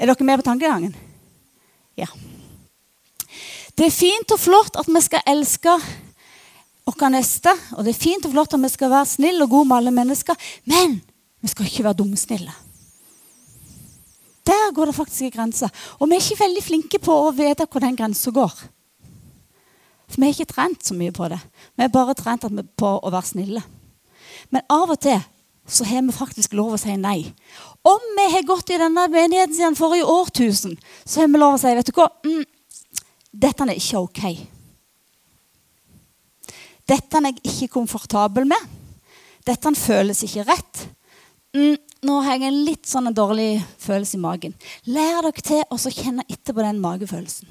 [0.00, 0.94] Er dere med på tankegangen?
[1.96, 2.06] Ja.
[3.76, 5.74] Det er fint og flott at vi skal elske
[6.88, 7.52] vår neste.
[7.76, 9.92] Og det er fint og flott at vi skal være snille og gode med alle
[9.94, 10.36] mennesker.
[10.64, 11.02] Men
[11.40, 12.54] vi skal ikke være dumsnille.
[14.48, 15.68] Der går det faktisk en grense.
[15.98, 18.54] Og vi er ikke veldig flinke på å vite hvor den grensa går.
[20.10, 21.38] For vi har ikke trent så mye på det.
[21.76, 23.62] Vi har bare trent på å være snille.
[24.50, 25.20] Men av og til
[25.70, 27.32] så har vi faktisk lov å si nei.
[27.86, 31.60] Om vi har gått i denne menigheten siden forrige årtusen, så har vi lov å
[31.62, 32.42] si vet du hva, mm,
[33.30, 34.22] dette er ikke ok.
[36.90, 38.78] Dette er jeg ikke komfortabel med.
[39.46, 40.84] Dette føles ikke rett.
[41.54, 44.54] Mm, nå har jeg en litt sånn dårlig følelse i magen.
[44.90, 47.48] Lær dere til å kjenne etter på den magefølelsen.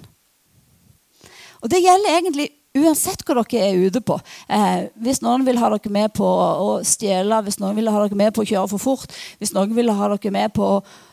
[1.60, 4.20] Og Det gjelder egentlig Uansett hva dere er ute på.
[4.46, 8.20] Eh, hvis noen vil ha dere med på å stjele, hvis noen vil ha dere
[8.20, 10.68] med på å kjøre for fort, hvis noen vil ha dere med på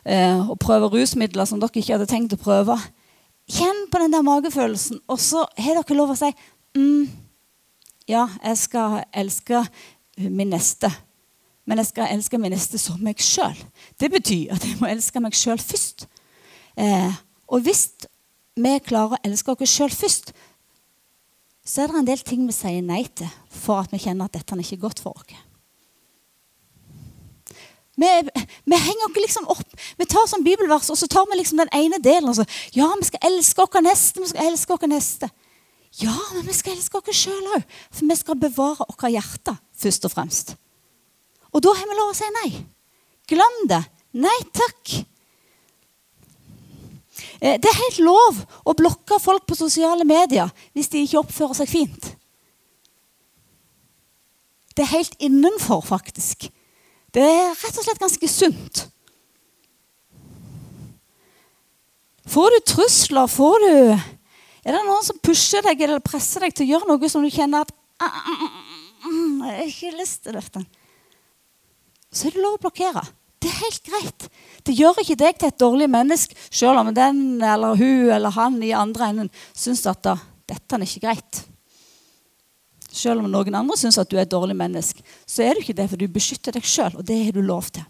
[0.05, 2.77] eh, å prøve rusmidler som dere ikke hadde tenkt å prøve
[3.47, 6.33] Kjenn på den der magefølelsen, og så har dere lov å si
[6.75, 7.05] mm,
[8.11, 9.61] Ja, jeg skal elske
[10.19, 10.91] min neste,
[11.67, 13.55] men jeg skal elske min neste som meg sjøl.
[14.01, 16.09] Det betyr at jeg må elske meg sjøl først.
[16.75, 17.15] Eh,
[17.47, 17.89] og hvis
[18.57, 20.33] vi klarer å elske oss sjøl først,
[21.67, 24.37] så er det en del ting vi sier nei til for at vi kjenner at
[24.37, 25.35] dette er ikke godt for oss.
[27.97, 28.09] Vi,
[28.69, 29.73] vi, henger ikke liksom opp.
[29.97, 32.29] Vi tar sånn bibelvers og så tar vi liksom den ene delen.
[32.29, 34.21] Og ja, vi skal elske oss neste.
[34.21, 35.31] vi skal elske oss neste.
[36.03, 37.65] Ja, men vi skal elske oss sjøl òg.
[37.89, 40.55] For vi skal bevare vårt hjerte først og fremst.
[41.57, 42.51] Og da har vi lov å si nei.
[43.33, 43.81] Glem det.
[44.21, 44.99] Nei takk.
[47.41, 51.61] Eh, det er helt lov å blokke folk på sosiale medier hvis de ikke oppfører
[51.61, 52.11] seg fint.
[54.77, 56.51] Det er helt innenfor, faktisk.
[57.15, 58.83] Det er rett og slett ganske sunt.
[62.27, 63.73] Får du trusler, får du
[64.67, 67.31] Er det noen som pusher deg eller presser deg til å gjøre noe som du
[67.31, 67.71] kjenner at
[68.03, 70.63] ah, ah, ah, Jeg har ikke lyst til dette.
[72.11, 73.05] Så er det lov å blokkere.
[73.43, 74.29] Det er helt greit.
[74.65, 78.57] Det gjør ikke deg til et dårlig menneske, selv om den eller hun eller han
[78.65, 80.17] i andre enden syns at da,
[80.49, 81.43] dette er ikke greit.
[82.97, 85.77] Selv om noen andre syns at du er et dårlig menneske, så er du ikke
[85.77, 87.85] det, for du beskytter deg sjøl, og det har du lov til.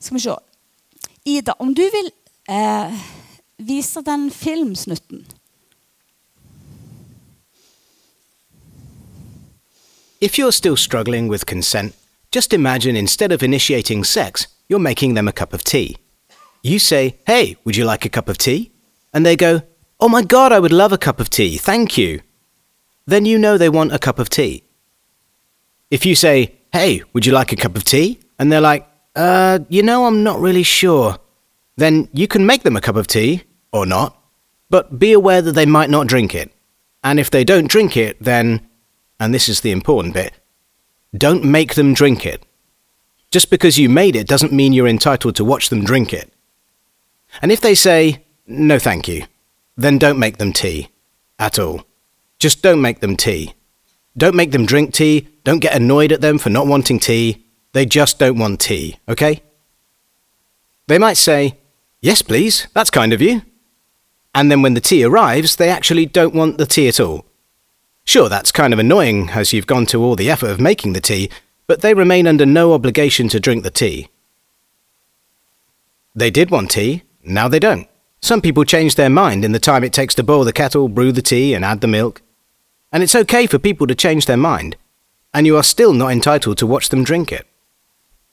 [0.00, 0.34] Skal vi se
[1.24, 2.10] Ida, om du vil
[2.52, 3.04] eh,
[3.56, 5.22] vise den filmsnutten
[10.20, 11.94] If you're still struggling with consent,
[12.30, 15.96] just imagine instead of initiating sex, you're making them a cup of tea.
[16.62, 18.72] You say, Hey, would you like a cup of tea?
[19.12, 19.62] And they go,
[20.00, 22.20] Oh my god, I would love a cup of tea, thank you.
[23.06, 24.64] Then you know they want a cup of tea.
[25.90, 28.18] If you say, Hey, would you like a cup of tea?
[28.38, 31.18] And they're like, Uh, you know, I'm not really sure.
[31.76, 34.16] Then you can make them a cup of tea, or not,
[34.70, 36.52] but be aware that they might not drink it.
[37.02, 38.66] And if they don't drink it, then,
[39.18, 40.32] and this is the important bit,
[41.16, 42.44] don't make them drink it.
[43.30, 46.32] Just because you made it doesn't mean you're entitled to watch them drink it.
[47.42, 49.24] And if they say, no thank you,
[49.76, 50.88] then don't make them tea.
[51.38, 51.84] At all.
[52.38, 53.54] Just don't make them tea.
[54.16, 57.44] Don't make them drink tea, don't get annoyed at them for not wanting tea.
[57.72, 59.42] They just don't want tea, okay?
[60.86, 61.58] They might say,
[62.00, 63.42] Yes, please, that's kind of you.
[64.34, 67.24] And then when the tea arrives, they actually don't want the tea at all.
[68.04, 71.00] Sure, that's kind of annoying as you've gone to all the effort of making the
[71.00, 71.30] tea,
[71.66, 74.08] but they remain under no obligation to drink the tea.
[76.14, 77.88] They did want tea, now they don't.
[78.20, 81.12] Some people change their mind in the time it takes to boil the kettle, brew
[81.12, 82.22] the tea, and add the milk.
[82.92, 84.76] And it's okay for people to change their mind,
[85.32, 87.46] and you are still not entitled to watch them drink it.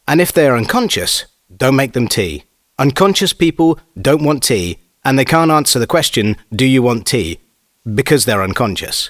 [0.07, 2.43] And if they are unconscious, don't make them tea.
[2.77, 7.39] Unconscious people don't want tea, and they can't answer the question, Do you want tea?
[7.95, 9.09] because they're unconscious.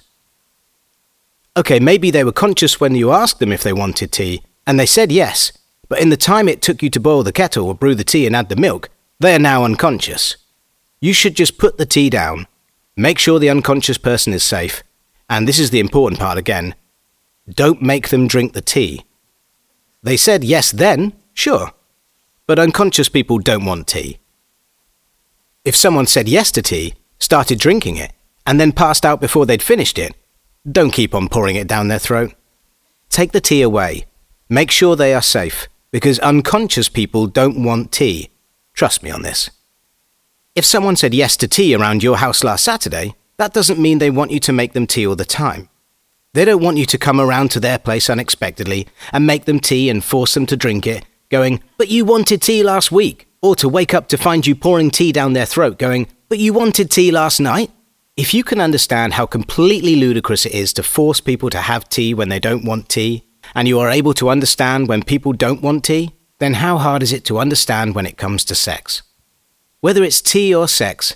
[1.57, 4.85] Okay, maybe they were conscious when you asked them if they wanted tea, and they
[4.85, 5.51] said yes,
[5.89, 8.25] but in the time it took you to boil the kettle or brew the tea
[8.25, 10.37] and add the milk, they are now unconscious.
[11.01, 12.47] You should just put the tea down,
[12.95, 14.81] make sure the unconscious person is safe,
[15.29, 16.75] and this is the important part again
[17.49, 19.03] don't make them drink the tea.
[20.03, 21.71] They said yes then, sure,
[22.47, 24.19] but unconscious people don't want tea.
[25.65, 28.13] If someone said yes to tea, started drinking it,
[28.45, 30.15] and then passed out before they'd finished it,
[30.69, 32.34] don't keep on pouring it down their throat.
[33.10, 34.06] Take the tea away.
[34.50, 38.30] Make sure they are safe, because unconscious people don't want tea.
[38.74, 39.50] Trust me on this.
[40.56, 44.12] If someone said yes to tea around your house last Saturday, that doesn't mean they
[44.12, 45.69] want you to make them tea all the time.
[46.34, 49.89] They don't want you to come around to their place unexpectedly and make them tea
[49.89, 53.28] and force them to drink it, going, But you wanted tea last week.
[53.41, 56.54] Or to wake up to find you pouring tea down their throat, going, But you
[56.54, 57.71] wanted tea last night.
[58.21, 62.13] If you can understand how completely ludicrous it is to force people to have tea
[62.13, 63.23] when they don't want tea,
[63.55, 67.12] and you are able to understand when people don't want tea, then how hard is
[67.12, 69.01] it to understand when it comes to sex?
[69.79, 71.15] Whether it's tea or sex,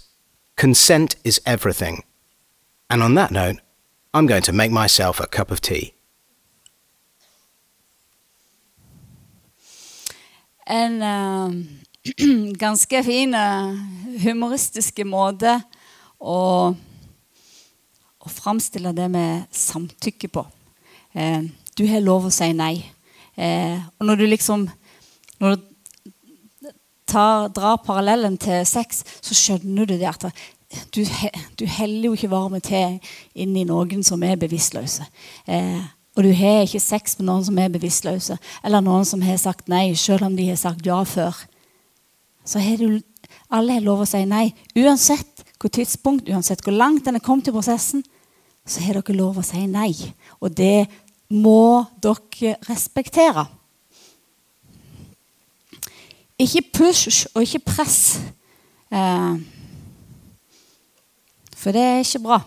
[0.55, 2.03] consent is everything.
[2.89, 3.57] And on that note,
[4.11, 5.93] I'm going to make myself a cup of tea.
[10.65, 13.77] En eh, ganske fin eh,
[14.23, 15.59] humoristisk måte
[16.17, 16.73] å,
[18.25, 20.45] å framstille det med samtykke på.
[21.13, 21.45] Eh,
[21.77, 22.79] du har lov å si nei.
[23.35, 24.69] Eh, og når du liksom
[25.35, 25.63] Når du
[27.05, 30.23] tar, drar parallellen til sex, så skjønner du det at
[30.95, 31.01] du,
[31.59, 33.01] du heller jo ikke varme til
[33.35, 35.03] inn i noen som er bevisstløse.
[35.43, 35.83] Eh,
[36.15, 39.67] og du har ikke sex med noen som er bevisstløse, eller noen som har sagt
[39.67, 41.35] nei, selv om de har sagt ja før.
[42.47, 43.01] Så har du,
[43.51, 44.47] alle har lov å si nei.
[44.79, 48.05] Uansett hvor tidspunkt, uansett hvor langt en er kommet i prosessen,
[48.65, 49.93] så har dere lov å si nei.
[50.41, 50.87] Og det
[51.29, 53.45] må dere respektere.
[56.41, 58.17] Ikke push og ikke press.
[58.91, 59.37] Eh,
[61.55, 62.41] for det er ikke bra.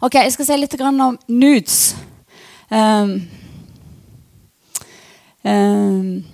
[0.00, 1.96] Ok, Jeg skal si litt om nudes.
[2.70, 3.12] Um,
[5.44, 6.24] um,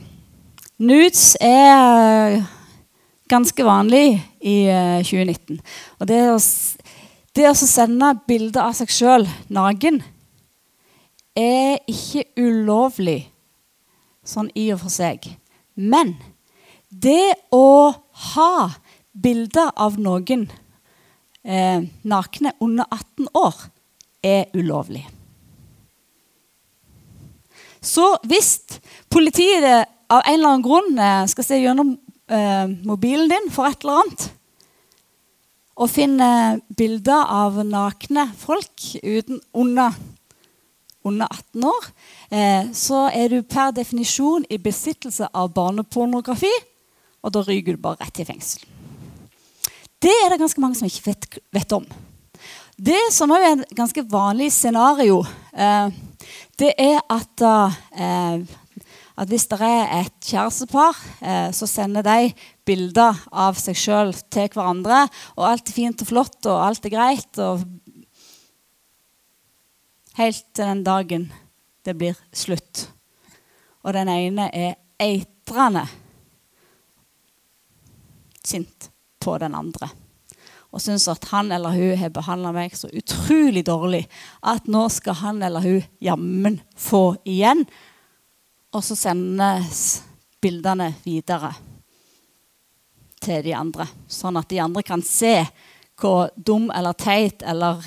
[0.78, 2.41] nudes er
[3.30, 5.61] ganske vanlig i eh, 2019.
[5.99, 6.22] Og det
[7.37, 10.01] det å sende bilder av seg sjøl naken
[11.39, 13.22] er ikke ulovlig
[14.26, 15.28] sånn i og for seg.
[15.74, 16.16] Men
[16.91, 17.93] det å
[18.35, 18.55] ha
[19.12, 20.49] bilder av noen
[21.43, 23.62] eh, nakne under 18 år
[24.26, 25.07] er ulovlig.
[27.81, 28.59] Så hvis
[29.09, 29.64] politiet
[30.11, 31.95] av en eller annen grunn eh, skal se gjennom
[32.28, 34.26] eh, mobilen din for et eller annet,
[35.81, 39.97] og finner bilder av nakne folk uten, under,
[41.09, 41.89] under 18 år,
[42.28, 46.53] eh, så er du per definisjon i besittelse av barnepornografi,
[47.24, 48.68] og da ryker du bare rett i fengsel.
[50.01, 51.85] Det er det ganske mange som ikke vet, vet om.
[52.81, 55.20] Det som er et ganske vanlig scenario,
[55.53, 55.93] eh,
[56.61, 58.57] det er at eh,
[59.20, 62.33] at hvis det er et kjærestepar, eh, så sender de
[62.70, 65.02] bilder av seg sjøl til hverandre.
[65.36, 67.40] Og alt er fint og flott, og alt er greit.
[67.42, 67.64] Og
[70.20, 71.30] helt til den dagen
[71.86, 72.86] det blir slutt.
[73.82, 75.86] Og den ene er eitrende
[78.44, 78.90] sint
[79.20, 79.90] på den andre.
[80.70, 84.04] Og syns at han eller hun har behandla meg så utrolig dårlig
[84.46, 87.64] at nå skal han eller hun jammen få igjen
[88.70, 89.80] og så sendes
[90.40, 91.50] bildene videre
[93.22, 93.86] til de andre.
[94.08, 95.42] Sånn at de andre kan se
[96.00, 97.84] hvor dum eller teit eller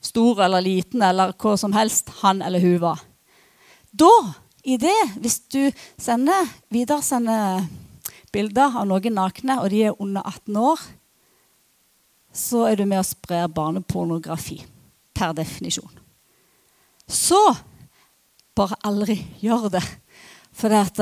[0.00, 3.02] stor eller liten eller hva som helst han eller hun var.
[3.90, 4.12] Da,
[4.62, 5.62] i det, hvis du
[5.98, 7.64] sender, videresender
[8.32, 10.82] bilder av noen nakne, og de er under 18 år,
[12.38, 14.60] så er du med og sprer barnepornografi.
[15.18, 15.90] Per definisjon.
[17.08, 17.40] Så
[18.54, 19.82] bare aldri gjør det.
[20.54, 21.00] For det at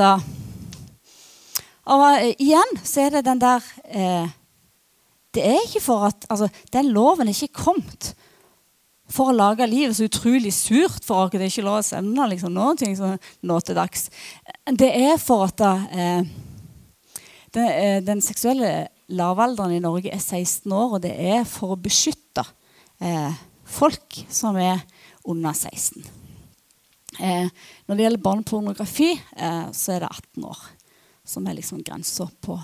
[1.87, 4.29] og uh, igjen så er det den der eh,
[5.35, 8.13] Det er ikke for at altså, Den loven er ikke kommet
[9.07, 11.31] for å lage livet så utrolig surt for oss.
[11.31, 14.09] Det er ikke lov å sende liksom, noen ting som nå til dags.
[14.67, 16.27] Det er for at eh,
[17.55, 21.79] den, eh, den, seksuelle lavalderen i Norge er 16 år, og det er for å
[21.79, 22.43] beskytte
[22.99, 23.31] eh,
[23.63, 24.83] folk som er
[25.23, 26.03] under 16.
[27.23, 27.47] Eh,
[27.87, 30.65] når det gjelder barnepornografi, eh, så er det 18 år
[31.27, 32.55] som er liksom grensa på,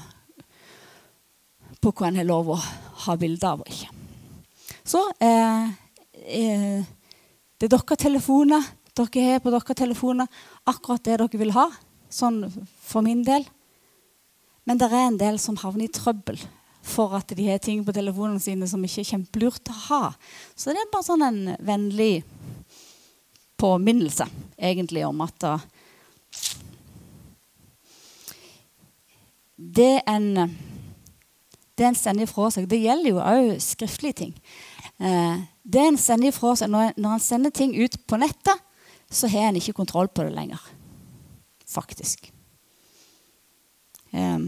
[1.83, 2.59] på hva en har lov å
[3.05, 3.91] ha bilde av og ikke.
[4.87, 5.67] Så eh,
[6.23, 6.79] eh,
[7.59, 8.71] det er deres telefoner.
[8.93, 11.69] Dere har på deres telefoner akkurat det dere vil ha.
[12.13, 12.43] Sånn
[12.83, 13.45] for min del.
[14.63, 16.39] Men det er en del som havner i trøbbel
[16.83, 20.03] for at de har ting på telefonene sine som ikke er kjempelurt å ha.
[20.55, 22.23] Så det er bare sånn en vennlig
[23.59, 25.63] påminnelse egentlig om at uh,
[29.57, 30.49] det en
[31.73, 34.33] det en sender ifra seg Det gjelder jo òg skriftlige ting.
[35.01, 38.61] Eh, det en sender ifra seg, når, når han sender ting ut på nettet,
[39.13, 40.61] så har en ikke kontroll på det lenger.
[41.69, 42.29] Faktisk.
[44.13, 44.45] Eh,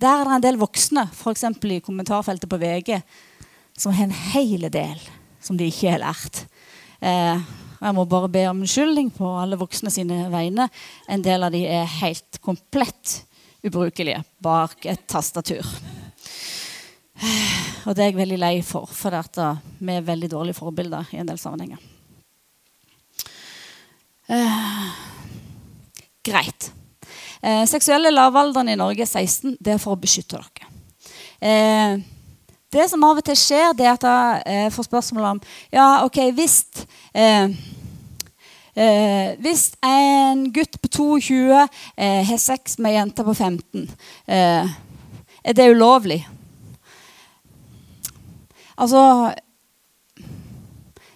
[0.00, 1.46] der er det en del voksne, f.eks.
[1.48, 3.00] i kommentarfeltet på VG,
[3.80, 5.00] som har en hel del
[5.40, 6.44] som de ikke har lært.
[7.00, 7.40] Eh,
[7.80, 10.68] jeg må bare be om unnskyldning på alle voksne sine vegne.
[11.08, 13.22] En del av de er helt komplett
[13.66, 15.66] ubrukelige bak et tastatur.
[17.86, 21.28] Og det er jeg veldig lei for, for vi er veldig dårlige forbilder i en
[21.28, 21.80] del sammenhenger.
[24.30, 24.90] Eh,
[26.24, 26.70] greit.
[27.42, 29.56] Eh, seksuelle lavalderen i Norge er 16.
[29.60, 30.70] Det er for å beskytte dere.
[31.40, 32.00] Eh,
[32.70, 35.40] det som av og til skjer, det er at jeg får spørsmål om
[35.72, 36.60] ja, ok, hvis
[37.10, 37.50] eh,
[38.74, 41.60] eh, Hvis en gutt på 22
[41.96, 43.86] eh, har sex med ei jente på 15,
[44.26, 44.74] eh,
[45.44, 46.20] er det ulovlig?
[48.80, 49.34] Altså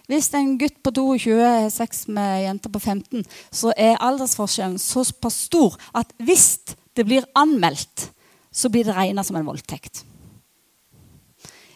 [0.07, 4.81] Hvis en gutt på 22 har sex med ei jente på 15, så er aldersforskjellen
[4.81, 6.59] såpass stor at hvis
[6.95, 8.11] det blir anmeldt,
[8.53, 10.05] så blir det regna som en voldtekt.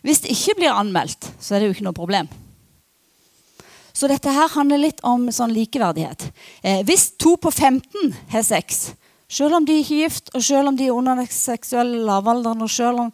[0.05, 2.29] Hvis det ikke blir anmeldt, så er det jo ikke noe problem.
[3.99, 6.29] Så dette her handler litt om sånn likeverdighet.
[6.63, 8.93] Eh, hvis to på 15 har sex,
[9.27, 12.63] selv om de er ikke gift, og selv om de er under den seksuelle lavalderen,
[12.63, 13.09] og selv om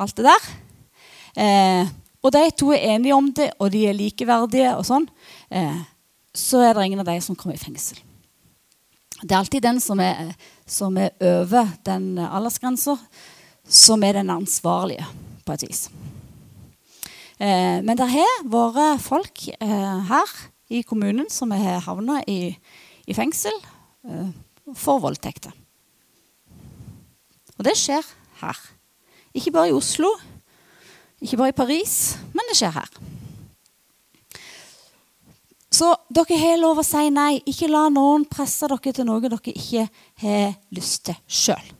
[0.00, 0.46] alt det der
[1.34, 1.90] eh,
[2.22, 5.08] Og de to er enige om det, og de er likeverdige, og sånn,
[5.50, 5.82] eh,
[6.36, 7.98] så er det ingen av de som kommer i fengsel.
[9.22, 10.34] Det er alltid den som er,
[10.68, 12.98] som er over den aldersgrensa,
[13.64, 15.08] som er den ansvarlige,
[15.48, 15.88] på et vis.
[17.40, 20.32] Eh, men det har vært folk eh, her
[20.68, 22.52] i kommunen som har havna i,
[23.08, 23.54] i, fengsel
[24.04, 24.28] eh,
[24.76, 25.54] for voldtekter.
[27.56, 28.04] Og det skjer
[28.42, 28.60] her.
[29.32, 30.12] Ikke bare i Oslo,
[31.20, 31.96] ikke bare i Paris,
[32.36, 32.92] men det skjer her.
[35.70, 37.38] Så dere har lov å si nei.
[37.48, 39.86] Ikke la noen presse dere til noe dere ikke
[40.20, 41.76] har lyst til sjøl.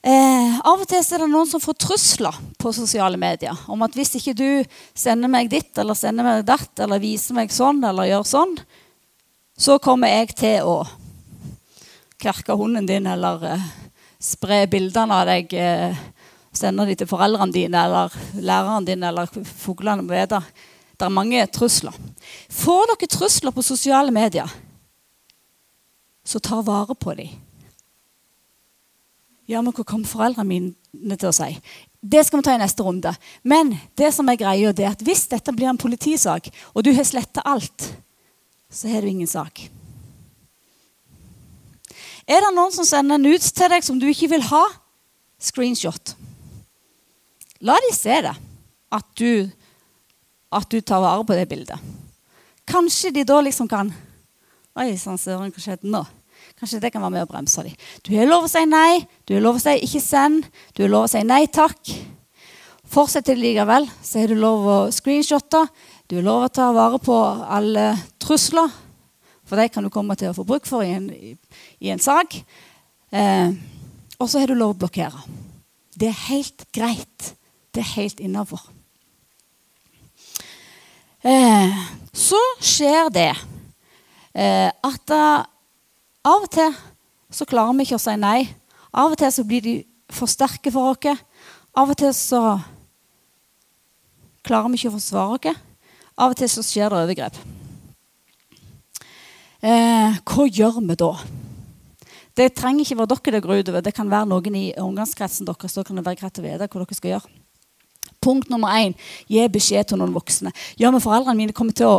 [0.00, 3.92] Eh, av og til er det noen som får trusler på sosiale medier om at
[3.92, 4.46] hvis ikke du
[4.96, 8.54] sender meg ditt eller sender meg datt eller viser meg sånn eller gjør sånn,
[9.60, 10.78] så kommer jeg til å
[12.20, 13.68] kverke hunden din eller eh,
[14.16, 16.00] spre bildene av deg eh,
[16.56, 20.40] sender de til foreldrene dine eller læreren din eller fuglene må vite.
[20.96, 21.92] Det er mange trusler.
[22.48, 24.48] Får dere trusler på sosiale medier,
[26.24, 27.36] så ta vare på dem.
[29.50, 31.48] Ja, men hva kommer foreldrene mine til å si?
[32.00, 33.10] Det skal vi ta i neste runde.
[33.42, 36.92] Men det som er greia, det er at hvis dette blir en politisak, og du
[36.94, 37.88] har sletta alt,
[38.70, 39.64] så har du ingen sak.
[42.30, 44.62] Er det noen som sender nudes til deg som du ikke vil ha?
[45.42, 46.14] Screenshot.
[47.66, 48.36] La de se det,
[48.94, 49.50] at du,
[50.54, 51.90] at du tar vare på det bildet.
[52.70, 53.90] Kanskje de da liksom kan
[54.78, 56.04] Oi sann, søren, hva skjedde nå?
[56.60, 57.76] Kanskje det kan være med å bremse dem.
[58.06, 60.92] Du har lov å si nei, du har lov å si ikke send, du har
[60.92, 61.92] lov å si nei takk.
[62.90, 65.62] Fortsetter det likevel, så har du lov å screenshotte.
[66.10, 67.16] Du har lov å ta vare på
[67.46, 68.72] alle trusler,
[69.46, 72.34] for de kan du komme til å få bruk for i en, i en sak.
[73.10, 73.54] Eh,
[74.18, 75.22] og så har du lov å blokkere.
[75.94, 77.32] Det er helt greit.
[77.70, 78.62] Det er helt innafor.
[81.22, 81.80] Eh,
[82.16, 83.30] så skjer det
[84.32, 85.12] eh, at
[86.26, 86.74] av og til
[87.30, 88.48] så klarer vi ikke å si nei.
[88.90, 89.74] Av og til så blir de
[90.10, 91.22] for sterke for oss.
[91.78, 92.42] Av og til så
[94.46, 95.66] klarer vi ikke å forsvare oss.
[96.20, 97.38] Av og til så skjer det overgrep.
[99.60, 101.12] Eh, hva gjør vi da?
[102.36, 103.84] Det trenger ikke være dere det går utover.
[103.84, 105.74] Det kan være noen i omgangskretsen deres.
[105.74, 107.36] Så kan det være greit å vite hva dere skal gjøre.
[108.20, 108.96] Punkt nummer én
[109.28, 110.52] gi beskjed til noen voksne.
[110.80, 111.98] Ja, men foreldrene mine kommer til å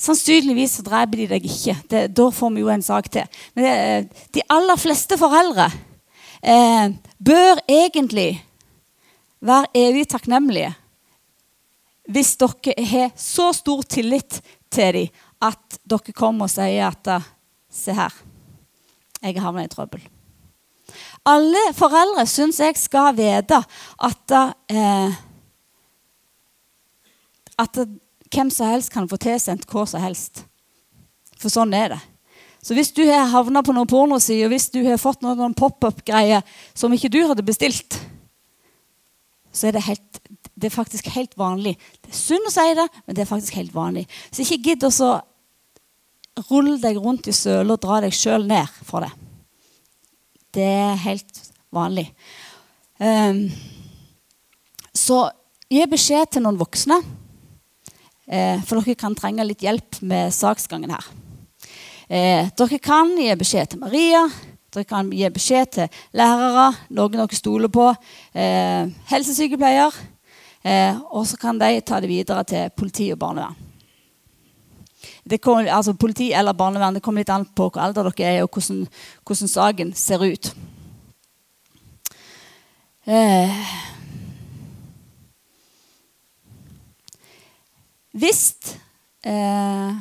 [0.00, 1.76] Sannsynligvis så dreper de deg ikke.
[1.90, 3.40] Det, da får vi jo en sak til.
[3.54, 5.66] Men det, eh, de aller fleste foreldre
[6.40, 8.30] eh, bør egentlig
[9.40, 10.74] være evig takknemlige
[12.10, 14.40] hvis dere har så stor tillit
[14.72, 17.28] til dem at dere kommer og sier at
[17.70, 18.10] Se her,
[19.22, 20.00] jeg har havnet i trøbbel.
[21.30, 23.60] Alle foreldre syns jeg skal vite
[24.02, 24.34] at,
[24.74, 25.14] eh,
[27.62, 27.78] at
[28.30, 30.44] hvem som helst kan få tilsendt hva som helst.
[31.40, 32.00] For sånn er det.
[32.60, 36.44] Så hvis du har havna på noen pornosider, hvis du har fått noen pop-up-greier
[36.76, 37.96] som ikke du hadde bestilt,
[39.50, 40.20] så er det, helt,
[40.54, 41.74] det er faktisk helt vanlig.
[42.04, 44.04] Det er synd å si det, men det er faktisk helt vanlig.
[44.28, 45.10] Så ikke gidd å
[46.50, 49.10] rulle deg rundt i søla og dra deg sjøl ned for det.
[50.54, 51.42] Det er helt
[51.74, 52.06] vanlig.
[53.00, 53.46] Um,
[54.94, 55.22] så
[55.70, 57.00] gi beskjed til noen voksne.
[58.30, 61.06] Eh, for dere kan trenge litt hjelp med saksgangen her.
[62.06, 64.22] Eh, dere kan gi beskjed til Maria.
[64.70, 67.88] Dere kan gi beskjed til lærere, noen dere stoler på,
[68.34, 69.92] eh, helsesykepleier.
[71.10, 73.56] og så kan de ta det videre til politi og barnevern.
[75.26, 78.42] Det kommer, altså politi eller barnevern, det kommer litt an på hvor alder dere er,
[78.42, 78.86] og hvordan,
[79.24, 80.54] hvordan saken ser ut.
[83.06, 83.50] Eh,
[88.20, 88.42] Hvis
[89.24, 89.92] eh,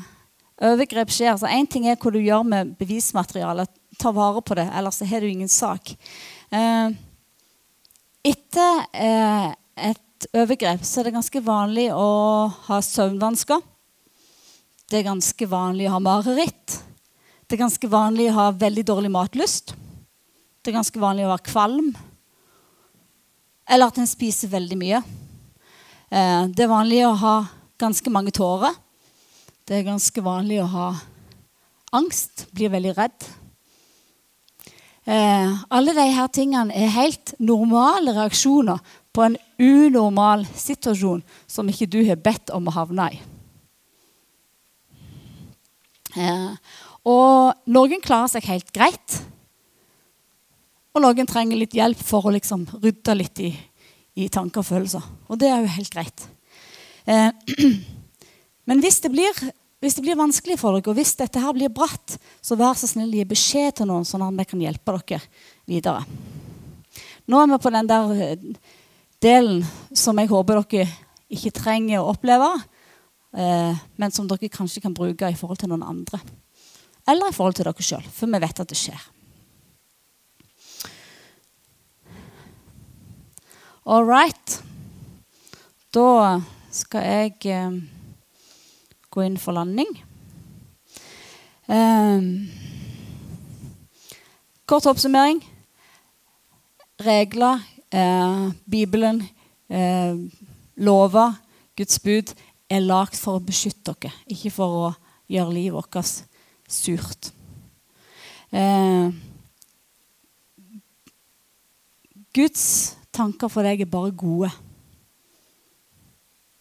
[0.60, 3.72] overgrep skjer så Én ting er hva du gjør med bevismaterialet.
[4.00, 5.94] Ta vare på det, ellers har du ingen sak.
[6.52, 6.92] Eh,
[8.28, 9.50] etter eh,
[9.90, 12.10] et overgrep så er det ganske vanlig å
[12.68, 13.64] ha søvnvansker.
[14.90, 16.80] Det er ganske vanlig å ha mareritt.
[17.46, 19.76] Det er ganske vanlig å ha veldig dårlig matlyst.
[20.60, 21.94] Det er ganske vanlig å være kvalm.
[23.70, 25.00] Eller at en spiser veldig mye.
[26.10, 27.38] Eh, det er vanlig å ha
[27.80, 28.76] ganske mange tårer.
[29.68, 30.88] Det er ganske vanlig å ha
[31.96, 33.28] angst, blir veldig redd.
[35.10, 38.82] Eh, alle disse tingene er helt normale reaksjoner
[39.16, 43.22] på en unormal situasjon som ikke du har bedt om å havne i.
[46.20, 46.52] Eh,
[47.10, 49.20] og noen klarer seg helt greit.
[50.94, 53.54] Og noen trenger litt hjelp for å liksom rydde litt i,
[54.20, 55.06] i tanker og følelser.
[55.30, 56.26] Og det er jo helt greit.
[57.10, 57.32] Eh,
[58.70, 59.34] men hvis det, blir,
[59.82, 62.90] hvis det, blir, vanskelig for dere, og hvis dette her blir bratt, så vær så
[62.90, 65.22] snill gi beskjed til noen, sånn at vi kan hjelpe dere
[65.70, 66.04] videre.
[67.30, 68.50] Nå er vi på den der eh,
[69.22, 70.90] delen som jeg håper dere
[71.30, 72.52] ikke trenger å oppleve,
[73.38, 76.22] eh, men som dere kanskje kan bruke i forhold til noen andre.
[77.10, 79.02] Eller i forhold til dere sjøl, for vi vet at det skjer.
[83.90, 84.60] All right.
[85.90, 86.38] Da
[86.80, 87.80] skal jeg eh,
[89.12, 89.92] gå inn for landing.
[91.70, 92.28] Eh,
[94.70, 95.42] kort oppsummering.
[97.06, 99.24] Regler, eh, Bibelen,
[99.70, 100.16] eh,
[100.76, 101.38] lover,
[101.78, 102.34] Guds bud
[102.70, 104.90] er lagd for å beskytte dere, ikke for å
[105.32, 106.24] gjøre livet vårt
[106.70, 107.32] surt.
[108.52, 109.12] Eh,
[112.36, 112.66] Guds
[113.16, 114.52] tanker for deg er bare gode.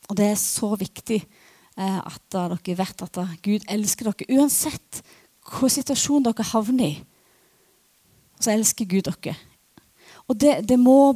[0.08, 4.38] Og det er så viktig eh, at dere vet at Gud elsker dere.
[4.38, 5.02] Uansett
[5.48, 6.96] hvilken situasjon dere havner i,
[8.40, 9.36] så elsker Gud dere.
[10.28, 11.14] Og det, det, må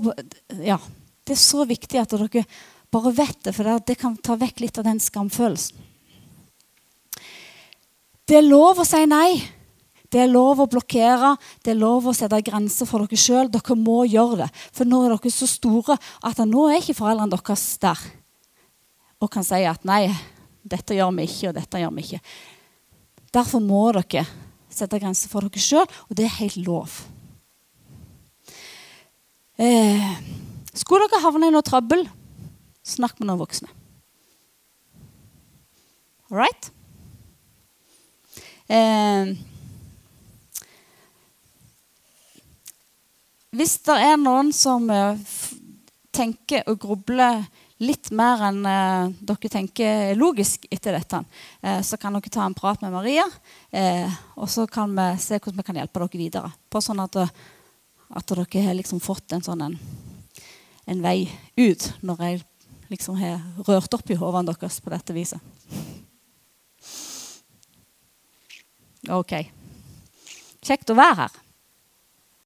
[0.65, 0.79] Ja,
[1.27, 2.45] det er så viktig at dere
[2.93, 5.89] bare vet det, for det kan ta vekk litt av den skamfølelsen.
[8.29, 9.41] Det er lov å si nei.
[10.13, 11.31] Det er lov å blokkere,
[11.65, 13.49] det er lov å sette grenser for dere sjøl.
[13.53, 14.49] Dere må gjøre det.
[14.77, 18.03] For nå er dere så store at nå er ikke foreldrene deres der
[19.23, 20.09] og kan si at nei,
[20.67, 22.21] dette gjør vi ikke, og dette gjør vi ikke.
[23.33, 24.27] Derfor må dere
[24.73, 26.97] sette grenser for dere sjøl, og det er helt lov.
[29.63, 30.11] Eh,
[30.75, 32.07] skulle dere havne i noe trøbbel,
[32.83, 33.71] snakk med noen voksne.
[36.33, 36.71] All right?
[38.73, 39.35] Eh,
[43.53, 45.21] hvis det er noen som eh,
[46.17, 47.45] tenker og grubler
[47.83, 51.23] litt mer enn eh, dere tenker logisk etter dette,
[51.63, 53.25] eh, så kan dere ta en prat med Maria.
[53.71, 56.53] Eh, og så kan vi se hvordan vi kan hjelpe dere videre.
[56.71, 59.79] På sånn at, at dere har liksom fått en sånn en,
[60.87, 61.27] en, vei
[61.59, 62.43] ut når jeg
[62.93, 65.41] liksom har rørt opp i hodene deres på dette viset.
[69.11, 69.39] OK.
[70.63, 71.42] Kjekt å være her.